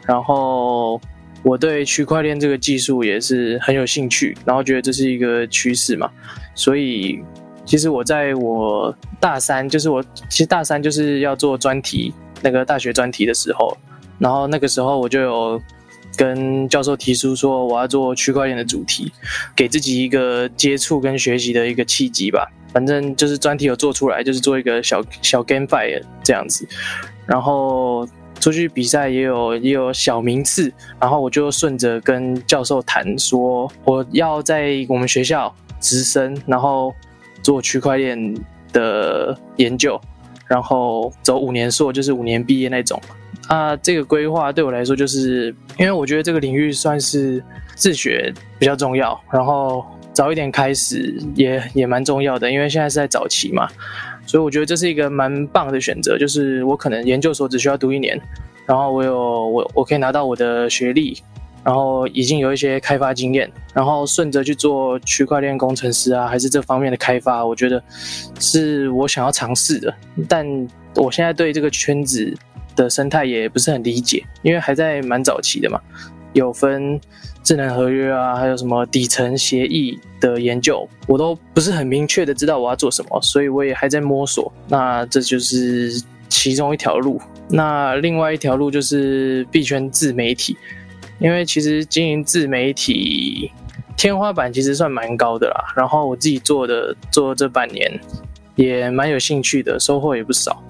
[0.05, 0.99] 然后
[1.43, 6.09] 我对区块链这个技术也是很有兴趣，然后觉得这是一个趋势嘛，
[6.55, 7.23] 所以。
[7.65, 13.77] 其实我在我大三，就是我其实大三就是要做专题，那个大学专题的时候，
[14.19, 15.61] 然后那个时候我就有
[16.17, 19.11] 跟教授提出说，我要做区块链的主题，
[19.55, 22.47] 给自己一个接触跟学习的一个契机吧。
[22.71, 26.67] 反正就是专题有做出来，就是做一个小小 game fire 这样子，
[27.25, 28.07] 然后
[28.39, 36.93] 出去比赛也有也有小名次，然后我就顺着跟教授谈说，我要在我们学校直升，然后。
[37.43, 38.17] 做区块链
[38.71, 39.99] 的研究，
[40.53, 43.01] 然后走五年硕，就是五年毕业那种。
[43.47, 45.47] 啊，这个规划对我来说，就是
[45.79, 53.67] 因为我觉得这个领域算是自学比较重要，然后早一点开始也也蛮重要的，因为现在是在早期嘛，
[54.27, 56.19] 所以我觉得这是一个蛮棒的选择。
[56.19, 58.21] 就是我可能研究所只需要读一年，
[58.67, 59.17] 然后我有
[59.49, 61.17] 我我可以拿到我的学历。
[61.63, 67.81] 然后已经有一些开发经验，然后顺着去做区块链工程师啊，还是这方面的开发，我觉得
[68.39, 69.93] 是我想要尝试的。
[70.27, 70.45] 但
[70.95, 72.35] 我现在对这个圈子
[72.75, 75.79] 的生态也不是很理解，因为还在蛮早期的嘛，
[76.33, 76.99] 有分
[77.43, 84.51] 智能合约啊，还有什么底层协议的研究，我都不是很明确的知道我要做什么，所以我也还在摸索。
[84.67, 90.57] 那这就是其中一条路，那另外一条路就是币圈自媒体。
[91.19, 93.51] 因为其实经营自媒体
[93.95, 97.99] 天花板其实算蛮高的啦，然后我自己做的做这半年
[98.55, 100.63] 也蛮有兴趣的，收获也不少。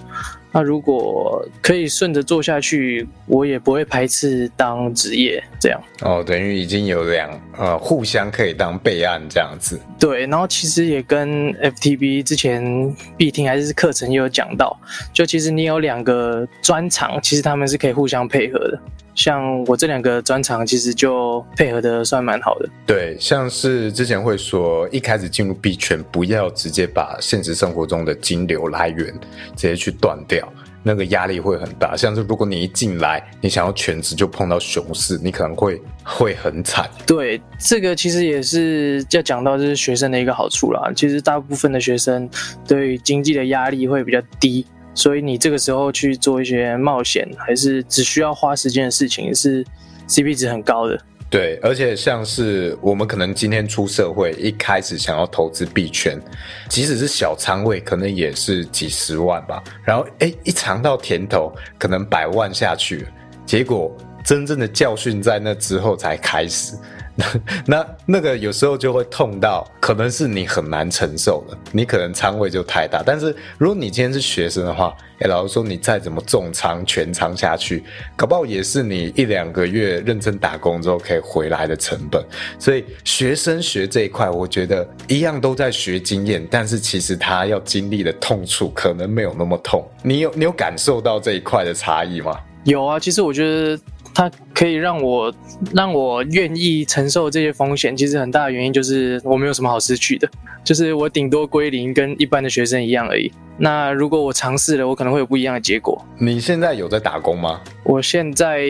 [0.55, 5.81] 那如果可以顺着做下去，我也不会排斥当职业这样。
[6.01, 7.27] 哦，等于已经有两
[7.57, 9.79] 呃互相可以当备案这样子。
[9.99, 14.79] 对，然后其实也跟 FTB 之前必听还是课程也有讲到，
[15.11, 18.79] 就其实你有两个专长，其实他们是可以互相配合的。
[19.15, 22.69] 像我这两个专长，其实就配合的算蛮好的。
[22.85, 29.07] 对，像是之前会说，一开始进入币圈，不要直接把现实生活中的金流来源
[29.55, 30.47] 直接去断掉，
[30.81, 31.95] 那个压力会很大。
[31.95, 36.89] 像是如果你一进来，你想要全职就碰到熊市，你可能会会很惨。
[37.05, 40.91] 对，这个其实也是要讲到就是学生的一个好处啦。
[40.95, 42.29] 其实大部分的学生
[42.67, 44.65] 对经济的压力会比较低。
[44.95, 49.65] 所以你这个时候去做一些冒险，还是只需要花时间的事情，是
[50.07, 50.99] CP 值很高的。
[51.29, 56.21] 对，而且像是我们可能今天出社会，一开始想要投资币圈，
[56.69, 59.63] 即使是小仓位，可能也是几十万吧。
[59.83, 63.07] 然后哎，一尝到甜头，可能百万下去，
[63.47, 63.91] 结果
[64.23, 66.75] 真正的教训在那之后才开始。
[67.67, 73.03] 那那个有时候就会痛到，可能是你很难承受的，你可能仓位就太大。
[73.05, 77.83] 但是如果你今天是学生的话，哎，老师说，你再怎么重仓全仓下去，
[78.15, 82.23] 搞不好也是你一两个月认真打工之后可以回来的成本。
[82.57, 89.87] 所以学生学这一块，我觉得一样都在学经验，但是其实他要经历的痛处可能没有那么痛。
[90.01, 92.39] 你有你有感受到这一块的差异吗？
[92.63, 93.79] 有啊，其实我觉得。
[94.13, 95.33] 它可以让我
[95.73, 100.29] 让我愿意承受这些风险，其实很大的原因就是我没有什么好失去的，
[100.63, 103.31] 就是我顶多归零，跟一般的学生一样而已。
[103.57, 106.03] 那如果我尝试了，我可能会有不一样的结果。
[106.17, 107.61] 你现在有在打工吗？
[107.83, 108.63] 我现在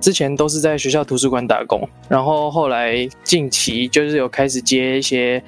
[0.00, 5.42] 之前都是在学校图书馆打工，然后后来近期就是有开始接一些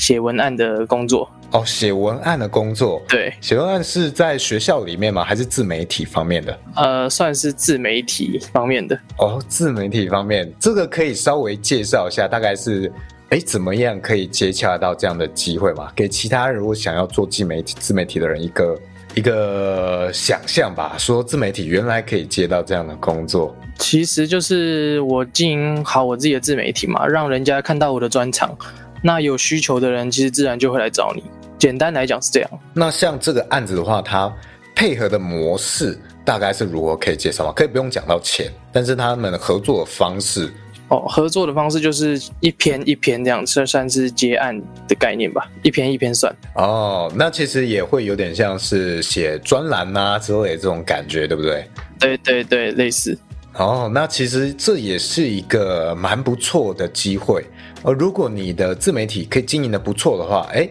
[0.00, 1.30] 写文案的工作。
[1.52, 5.24] 哦，写文案的工作，对，写文案是在学校里面吗？
[5.24, 6.56] 还是自媒体方面的？
[6.76, 8.96] 呃，算是自媒体方面的。
[9.18, 12.90] 哦，自媒体方面，这个可以稍微介绍一下，大概是，
[13.30, 15.90] 哎，怎么样可以接洽到这样的机会嘛？
[15.94, 18.80] 给其他如果想要做自媒体、自媒体的人一个
[19.16, 23.52] 一个想象吧，说自媒体原来可以接到这样的工作。
[23.76, 28.56] 其实就是我经营好我自己的自媒体嘛，让人家看到我的专长，
[29.02, 31.22] 那有需求的人其实自然就会来找你。
[31.58, 32.50] 简单来讲是这样。
[32.72, 34.32] 那像这个案子的话，它
[34.74, 36.96] 配合的模式大概是如何？
[36.96, 37.52] 可以介绍吗？
[37.54, 40.50] 可以不用讲到钱，但是他们合作的方式
[40.88, 46.34] 哦，合作的方式就是一篇一篇这样，算算是接案的概念吧，一篇一篇算。
[46.54, 51.68] 哦，那其实也会有点像是写专栏呐之类这种感觉，对不对？
[51.98, 53.16] 对对对，类似。
[53.54, 57.44] 哦，那其实这也是一个蛮不错的机会。
[57.82, 60.68] 而如果你的自媒体可以经营的不错的话，哎。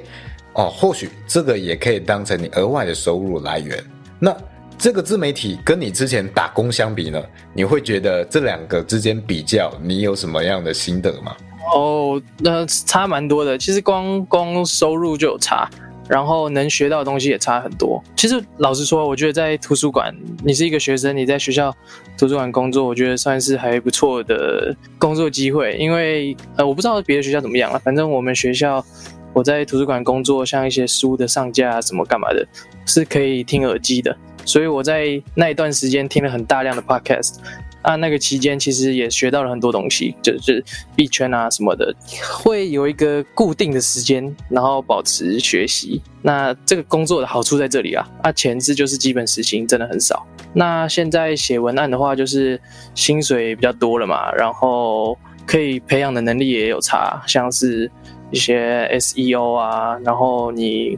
[0.54, 3.82] 哦，或许这个也可以当成你额外的收入来源。
[4.20, 4.36] 那
[4.78, 7.24] 这个自媒体跟你之前打工相比呢？
[7.54, 11.34] 你会觉得这两个之间比较，你有什么样的心得吗？
[11.74, 13.58] 哦，那差蛮多的。
[13.58, 15.70] 其实光光收入就有差，
[16.10, 18.04] 然后能学到的东西也差很多。
[18.18, 21.74] 其实老实说，我觉得在图书馆，你是一个学生，你在学校
[22.18, 25.78] 图书馆工作，我觉得算是还不错的工作机会。
[25.78, 28.84] 因为呃，我不知道别的学校怎么样了，反正我们学校。
[29.32, 32.46] 我在图书馆工作，像一些书的上架啊什么干嘛的，
[32.88, 34.14] 是可以听耳机的。
[34.44, 37.36] 所以我在那一段时间听了很大量的 podcast
[37.82, 40.64] 啊，那个期间其实也学到了很多东西，就是
[40.96, 41.94] 币圈啊什么的，
[42.32, 46.02] 会有一个固定的时间，然后保持学习。
[46.22, 50.26] 那这个工作的好处在这里啊，啊，前置就是基本时薪真的很少。
[50.54, 52.60] 那现在写文案的话，就是
[52.96, 57.92] 薪水比较多了嘛，然后可以培养的能力也有差，像是。
[58.32, 60.96] 一些 SEO 啊，然后你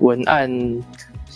[0.00, 0.50] 文案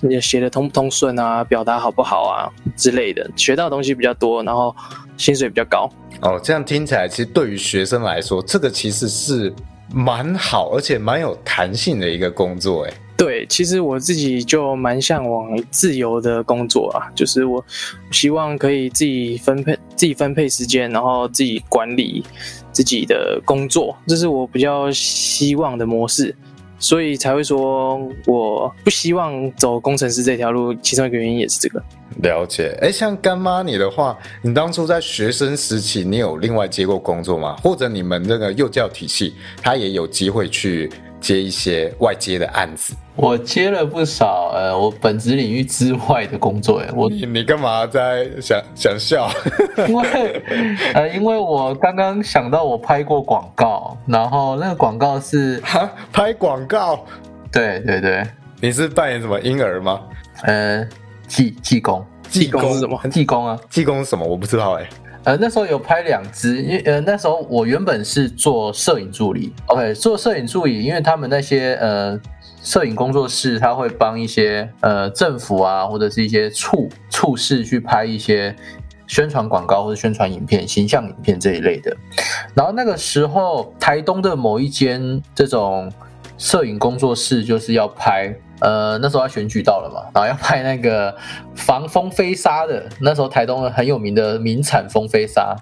[0.00, 4.74] 你写的通不通顺啊，表达好不好啊之类的，学到的东西比较多，然后
[5.16, 5.90] 薪水比较高。
[6.20, 9.52] 哦，这样听起来，其实对于学生来说，这个其实是
[9.92, 12.92] 蛮好，而且蛮有弹性的一个工作，哎。
[13.16, 17.64] 对，其实我自己就蛮向往自由的工作啊，就是我
[18.12, 22.24] 希望可以自己分配自己分配时间，然后自己管理
[22.70, 26.32] 自己的工作，这是我比较希望的模式，
[26.78, 31.82] 所以才会说我不希望走工程师这条路，其中一个原因也是这个。
[32.22, 37.56] 了解，哎，像干妈你的话，你当初在学生时期，你有另外接过工作吗？
[37.62, 40.90] 或者你们这个幼教体系，他也有机会去？
[41.20, 49.28] 接一些外接的案子，我接了不少，呃，我本职领域之外的工作，哎，我你你干嘛在想想笑？
[49.88, 50.42] 因为
[50.94, 57.04] 呃，因为我刚刚想到我拍过广告，然后那个广告是哈拍广告，
[57.52, 58.24] 对对对，
[58.60, 60.00] 你是扮演什么婴儿吗？
[60.42, 60.86] 呃，
[61.26, 63.00] 技技工，技工是什么？
[63.10, 64.24] 技工啊，技工是什么？
[64.24, 64.88] 我不知道哎。
[65.24, 72.18] 呃，那时候有拍两支，因为呃那时候我原本是做摄影助理，OK，做摄影助理，因为他们那些呃
[72.62, 78.54] 摄影工作室，他会帮一些呃政府啊或者是一些处处室去拍一些
[79.06, 81.94] 宣传广告或者宣传影片、形象影片这一类的。
[82.54, 85.92] 然后那个时候，台东的某一间这种
[86.38, 88.34] 摄影工作室就是要拍。
[88.60, 91.16] 呃，那时候要选举到了嘛，然后要拍那个
[91.54, 92.88] 防风飞沙的。
[93.00, 95.54] 那时候台东很有名的名产风飞沙，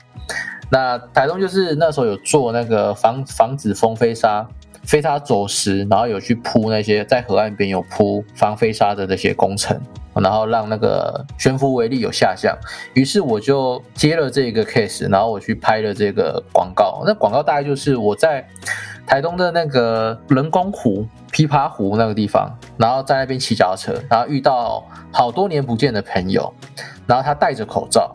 [0.70, 4.46] 那台东就是那时候有做那个防防止风飞沙
[4.82, 9.78] 飞沙走石，然后有去铺那些在河岸边有铺防飞沙的那些工程，
[10.14, 12.56] 然后让那个悬浮威力有下降。
[12.94, 17.02] 于是我就接了这个 case，然后我去拍了这个广告。
[17.04, 18.48] 那广告大概就是我在。
[19.06, 26.52] 台东的那个人工湖、琵琶湖那个地方，然后在那边骑脚踏车，然后遇到好多年不见的朋友，
[27.06, 28.14] 然后他戴着口罩，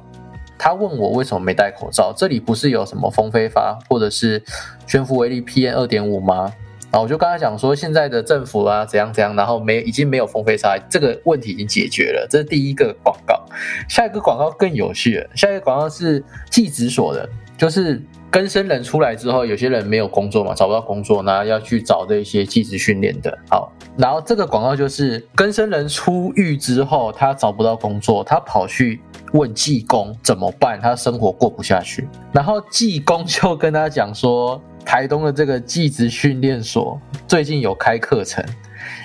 [0.57, 4.43] 他问我为什么没戴口罩，这里不是有什么风飞发或者是
[4.85, 6.51] 悬浮微粒 PM 二点五吗？
[6.91, 12.27] 然后我就跟他讲说，现在的政府啊怎样怎样，然后没已经没有风飞沙，这个问题已经解决了。
[12.29, 13.41] 这是第一个广告，
[13.87, 15.29] 下一个广告更有趣了。
[15.33, 17.29] 下一个广告是技职所的，
[17.61, 18.01] 就是
[18.31, 23.37] 更生人出来之后，有些人没有工作嘛，找不到工作，那要去找这些技职训练的。
[23.51, 28.99] 好，然后这个广告就是更生人出狱之后，他找不到工作，他跑去
[29.33, 34.59] 问技工怎么办，他生活过不下去，然后技工就跟他讲说。
[34.83, 38.43] 台东的这个技职训练所最近有开课程，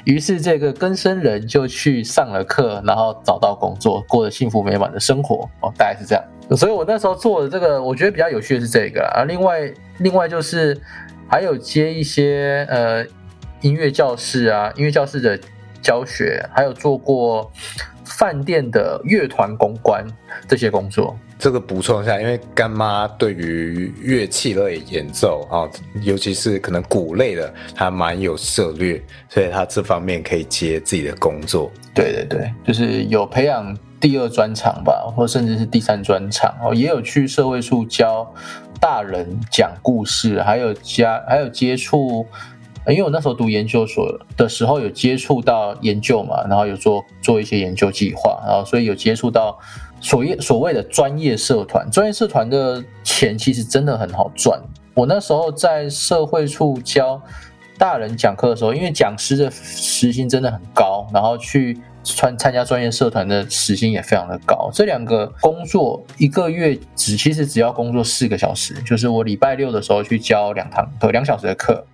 [0.06, 6.24] 于是这个根生人就去上了课，然后找到工作，过了幸福美满的生活哦，大概是这样。
[6.54, 9.24] 所以我那时候做的这个，我觉得比较有趣的是这个啊。
[9.24, 10.78] 另外，另外就是
[11.28, 13.04] 还有接一些呃
[13.62, 15.38] 音乐教室啊，音乐教室的
[15.82, 17.50] 教学，还有做过
[18.04, 20.06] 饭店的乐团公关
[20.46, 21.18] 这些工作。
[21.38, 25.68] 这个补充一下，因为干妈对于乐器类演奏啊，
[26.00, 31.70] 尤其是可能鼓类的，她蛮有涉略，所以她这方面可以接自己的工作。
[31.94, 38.32] 对对对，就是有培养第二专场吧，或甚至是第三专场哦，也有去社会处教
[38.80, 42.26] 大人讲故事，还有加还有接触，
[42.88, 49.58] 因为我那时候读研究所的时候有接触到研究嘛，然后有做做一些研究计划，然后所以有接触到。
[49.98, 54.60] 所谓所谓的专业社团，专业社团的钱其实真的很好赚。
[54.92, 57.20] 我那时候在社会处教
[57.78, 64.70] 大人讲课的时候，因为讲师的时薪真的很高，然后去参参加专业社团的时薪也非常的高。
[64.72, 71.84] 这两个工作一个月只其实只要工作四个小时，就是我礼拜六的时候去教两堂课，两小时的课。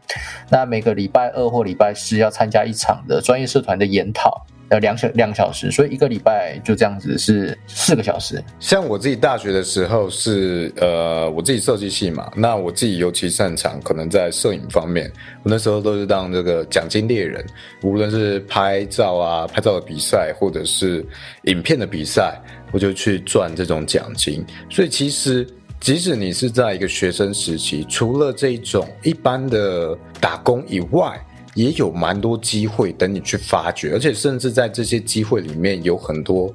[0.50, 4.46] 那每个礼拜二或礼拜四要参加一场的专业社团的研讨。
[4.72, 8.42] 呃，两小两小时，所以一个礼拜就这样子是四个小时。
[8.58, 15.12] 像我自己大学的时候是呃，我自己设计系嘛，那我自己尤其擅长可能在摄影方面，
[15.42, 17.44] 我那时候都是当这个奖金猎人，
[17.82, 21.04] 无论是拍照啊、拍照的比赛，或者是
[21.42, 22.40] 影片的比赛，
[22.72, 24.42] 我就去赚这种奖金。
[24.70, 25.46] 所以其实
[25.80, 31.22] 即使你是在一个学生时期，除了这种一般的打工以外，
[31.54, 36.52] 也有蛮多机会等你去发掘，而且甚至在这些机会里面有很多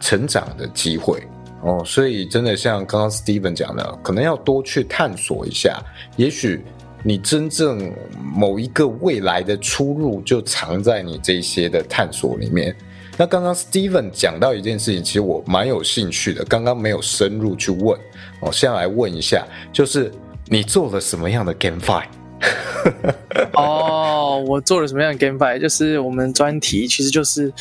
[0.00, 1.22] 成长的机会
[1.62, 1.82] 哦。
[1.84, 5.80] 所以真的像刚刚 Steven 讲的，可能要多去探索一下，
[6.16, 6.64] 也许
[7.02, 12.74] 你真正某一个未来的出路就藏在你这些的探索里面。
[13.16, 17.98] 那刚刚 Steven 讲到一件事情，其实我蛮有兴趣的，刚刚没有深入去问，
[18.40, 20.10] 我现在来问一下，就是
[20.46, 22.04] 你做了什么样的 GameFi？
[23.54, 25.58] 哦，我做了什么样的 GameFi？
[25.58, 27.52] 就是我们专题其实就是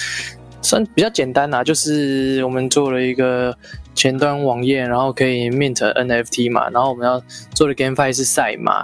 [0.61, 3.55] 算比较简单啦，就是我们做了一个
[3.93, 7.21] 前端网页，然后可以 mint NFT 嘛，然后我们要
[7.53, 8.83] 做的 GameFi 是赛马，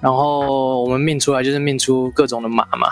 [0.00, 2.90] 然后我们 mint 出来就是 mint 出各种的马嘛，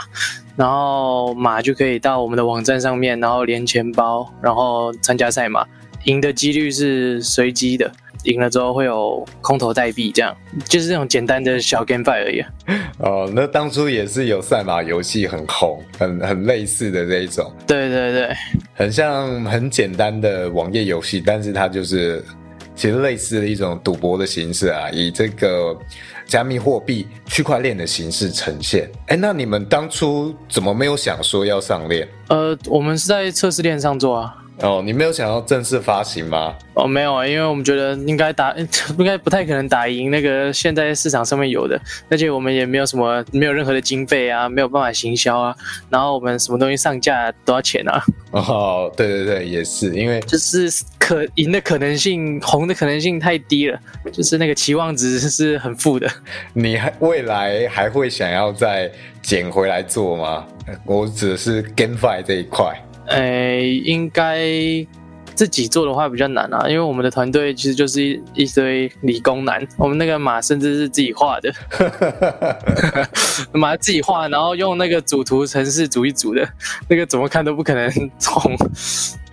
[0.57, 5.67] 然后马就可以到我们的网站上面，然后连钱包，然后参加赛马，
[6.05, 7.91] 赢的几率是随机的。
[8.25, 12.43] 赢了之后会有空投代币，这样就是这种简单的小 GameFi 而已。
[12.99, 17.51] 哦，那当初也是有赛马游戏很红，很很类似的这一种。
[17.67, 18.37] 对对对，
[18.75, 22.25] 很像很简单的网页游戏，但是它就是
[22.75, 25.77] 其实类似的一种赌博的形式啊，以这个
[26.27, 28.91] 加密货币区块链的形式呈现。
[29.09, 32.09] 哎，那你们当初怎么没有想说要上链？
[32.29, 34.37] 呃，我们是在测试链上做啊。
[34.61, 36.55] 哦，你没有想要正式发行吗？
[36.75, 38.55] 哦，没有啊，因为我们觉得应该打，
[38.99, 45.55] 应该不太可能打赢那个现在市场上面有的，而且我们也没有什么，没有任何的经费啊，没有办法行销啊，
[45.91, 48.03] 然后我们什么东西上架都要钱啊。
[48.31, 53.79] 哦，对对对，也是，因为就是可赢的可能性，红的可能性太低了，
[54.13, 56.09] 就是那个期望值是很负的。
[56.55, 58.91] 你还未来还会想要再
[59.21, 60.47] 捡回来做吗？
[60.85, 62.75] 我指的是 GameFi 这一块。
[63.07, 64.47] 呃，应该
[65.35, 71.53] 自己做的话比较难啊，因为我们的团队其实就是一一堆理工男，我们那个马甚至是自己画的，
[73.53, 76.49] 马自己画，然后用那个主图程式组一组的，
[76.89, 77.91] 那个怎么看都不可能
[78.23, 78.57] 通，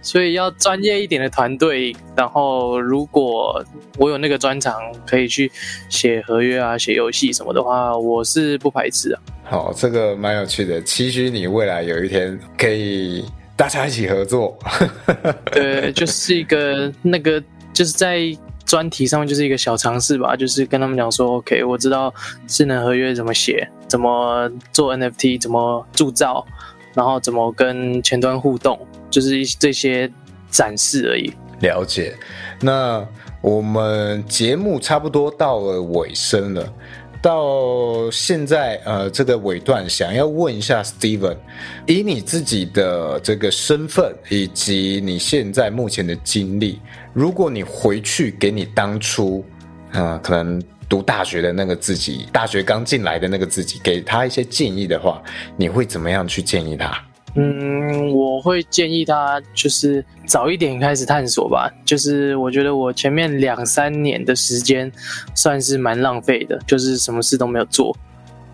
[0.02, 1.96] 所以要专业一点的团队。
[2.16, 3.64] 然后如果
[4.00, 4.74] 我有那个专长，
[5.06, 5.52] 可以去
[5.88, 9.22] 写合约啊、写游戏什么的话，我是不排斥啊。
[9.44, 13.24] 好，这个蛮有趣的，期许你未来有一天可以。
[13.56, 14.58] 大家一起合作，
[15.52, 17.42] 对，就是一个那个，
[17.74, 18.20] 就是在
[18.66, 22.14] 专题上面就是一个小尝试吧，就是跟他们讲说，OK，我知道
[22.48, 26.46] 智能合约怎么写，怎么做 NFT，怎么铸造，
[26.94, 28.80] 然后怎么跟前端互动，
[29.10, 30.12] 就是一这些
[30.50, 31.32] 展示而已。
[31.60, 32.16] 了解。
[32.62, 33.06] 那
[33.42, 36.74] 我们节目差不多到了尾声了。
[37.22, 41.38] 到现在，呃，这个尾段想要问一下 Steven，
[41.86, 46.80] 以你自己的这个身份以及你现在目前的经历，
[47.14, 49.46] 如果你回去给你当初，
[49.92, 55.22] 啊，可能读大学的那个自己，大学刚进来的那个自己，给他一些建议的话，
[55.56, 57.00] 你会怎么样去建议他？
[57.36, 61.72] 嗯，我会建议他就是早一点开始探索吧。
[61.86, 64.92] 就是我觉得我前面两三年的时间
[65.34, 67.96] 算是蛮浪费的，就是什么事都没有做，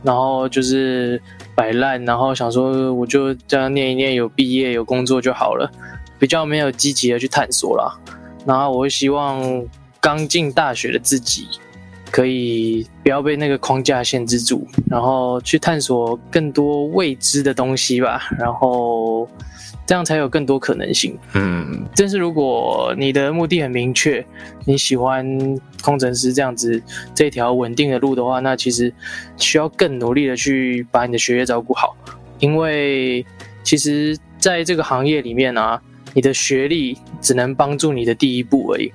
[0.04, 1.20] 然后就是
[1.56, 5.72] 摆烂，然后想说我就这样念一念，有毕业有工作就好了，
[6.20, 8.00] 比较没有积极的去探索了。
[8.46, 9.66] 然后我会希望
[10.00, 11.48] 刚进大学的自己。
[12.10, 19.28] 可以不要被那个框架限制住，然后去探索更多未知的东西吧，然后
[19.86, 21.18] 这样才有更多可能性。
[21.34, 24.26] 嗯，但是如果你的目的很明确，
[24.66, 25.26] 你喜欢
[25.82, 26.82] 工程师这样子
[27.14, 28.92] 这条稳定的路的话，那其实
[29.36, 31.96] 需要更努力的去把你的学业照顾好，
[32.40, 33.26] 因为
[33.64, 35.82] 其实在这个行业里面啊，
[36.14, 38.92] 你的学历只能帮助你的第一步而已。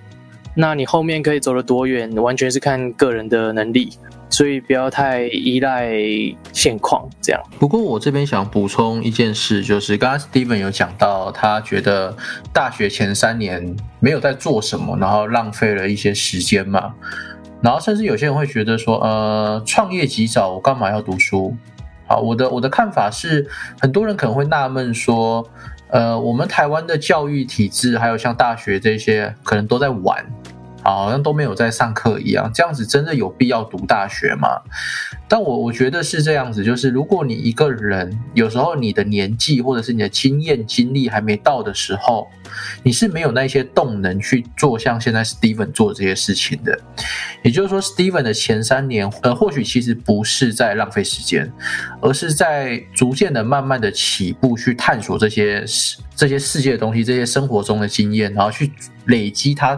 [0.55, 3.97] 那你后面可以走得多远，完全是看个人的能力，
[4.29, 5.91] 所以不要太依赖
[6.53, 7.09] 现况。
[7.23, 7.43] 这样。
[7.59, 12.15] 不过我这边想补充一件事，就是刚刚 Steven 有讲到，他觉得
[12.53, 16.93] 大学前三年没有在做什么，然后浪费了一些时间嘛。
[17.63, 21.57] 然后甚至有些人会觉得说，呃，创业及早，我干嘛要读书？
[22.07, 23.49] 好，我的我的看法是，
[23.81, 25.49] 很多人可能会纳闷说。
[25.89, 30.25] 呃，我们台湾的教育体制，还有像大学这些，可能都在玩，
[30.85, 32.51] 好像都没有在上课一样。
[32.53, 34.49] 这样子真的有必要读大学吗？
[35.29, 42.29] 但我我觉得是这样子，就是如果你一个人有时候你的年纪或者是你的经验经历还没到的时候，
[42.83, 46.79] 你是没有那些动能去做像现在 Steven 做这些事情的。
[47.43, 51.51] 也就是说，Steven 的前三年，呃，或许其实不是在浪费时间，
[52.01, 58.71] 而是在逐渐的、慢慢的起步去探索这些世这些世界的东西，这些生活中的经验，然后去
[59.07, 59.77] 累积他。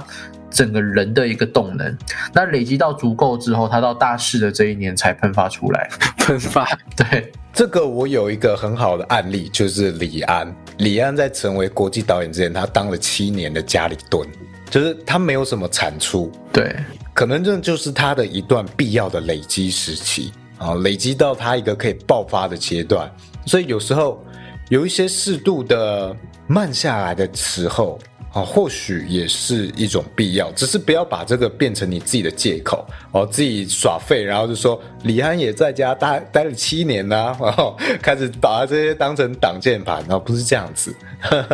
[0.55, 1.99] 整个人的一个动能，
[2.33, 5.91] 那累积到足够之后，他到大四的这一年才喷发出来。
[6.19, 6.65] 喷发，
[6.97, 10.55] 对这个我有一个很好的案例，就是李安。
[10.79, 14.27] 李安在成为国际导演之前，他当了七年的家里蹲，
[14.71, 16.31] 就是他没有什么产出。
[16.53, 16.75] 对，
[17.13, 23.11] 可能这就是他的一段必要的累积时期啊，累积到他一个可以爆发的阶段。
[23.45, 24.25] 所以有时候
[24.69, 27.99] 有一些适度的慢下来的时候。
[28.35, 40.93] 啊，或许也是一种必要，只是不要把这个变成你自己的借口哦，自己耍废，然后就说李安也在家待待了七年呐，然后开始把这些当成挡箭牌，然后不是这样子。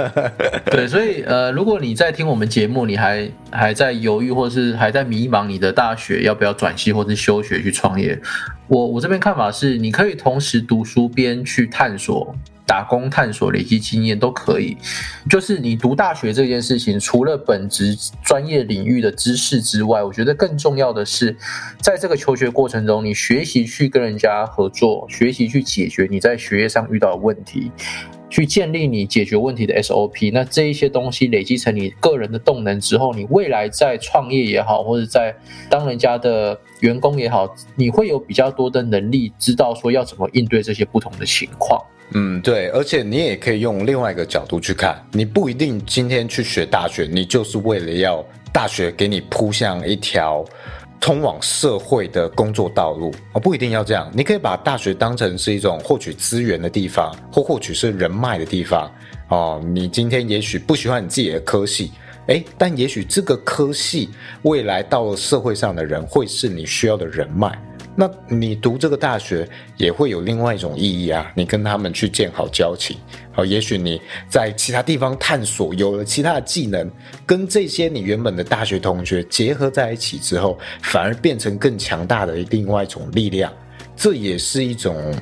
[0.72, 8.18] 对，所以呃，如果你在听我们节目，你还还在犹豫，或是还在迷茫，你的大学要不要转系或是休学去创业？
[8.68, 12.34] 我我这边看法是，你可以同时读书边去探索。
[12.70, 14.76] 打工探索、累积经验都可以。
[15.28, 21.36] 就是你读大学这件事情，除了本职专业领域的知识之外，我觉得更重要的是，
[21.82, 27.72] 在这个求学过程中，你学习去跟人家合作，学习去解决你在学业上遇到的问题，
[28.28, 30.30] 去建立你解决问题的 SOP。
[30.32, 35.34] 那这一些东西累积成你个人的动能之后，你未来在创业也好，或者在
[35.68, 41.84] 当人家的员工也好，你会有比较多的能力，知道说要怎么应对这些不同的情况。
[42.12, 50.44] 嗯，对，而且你也可以用另外一个角度去看，你不一定今天去学大学，你就是为了要大学给你铺向一条
[51.00, 54.10] 通往社会的工作道路啊，不一定要这样。
[54.12, 58.90] 你可以把大学当成是一种获取资源的地方，或获取是人脉的地方
[59.28, 59.62] 哦。
[59.72, 61.92] 你今天也许不喜欢你自己的科系，
[62.26, 64.10] 诶，但也许这个科系
[64.42, 67.56] 未来到了社会上的人会是你需要的人脉。
[67.96, 71.30] 那你读这个大学也会有另外一种意义啊！
[71.34, 72.96] 你跟他们去建好交情，
[73.32, 76.90] 好，也许你在其他地方探索，有了其他的技能，
[77.26, 83.52] 跟这些你原本的大学同学结合在一起之后，反而变成更强大的另外一种力量，
[83.96, 85.14] 这也是一种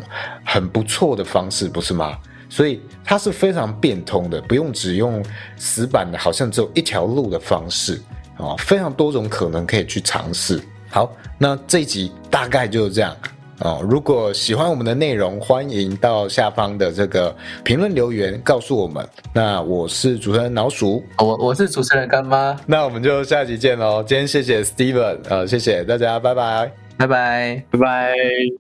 [0.45, 2.19] 很不错的方式，不是吗？
[2.51, 5.25] 所以它是非常变通的，不用只用
[5.57, 8.01] 死板的，好像只有一条路的方式
[8.37, 10.63] 啊，非常多种可能可以去尝试。
[10.91, 13.17] 好，那这一集大概就是这样
[13.61, 13.81] 哦。
[13.89, 17.35] 如果喜欢我们的内容，欢迎到下方的这个
[17.65, 19.07] 评论留言告诉我们。
[19.33, 22.59] 那我是主持人老鼠，我我是主持人干妈。
[22.67, 24.03] 那我们就下集见喽。
[24.03, 28.59] 今天谢谢 Steven，呃，谢谢大家，拜拜，拜拜，拜拜。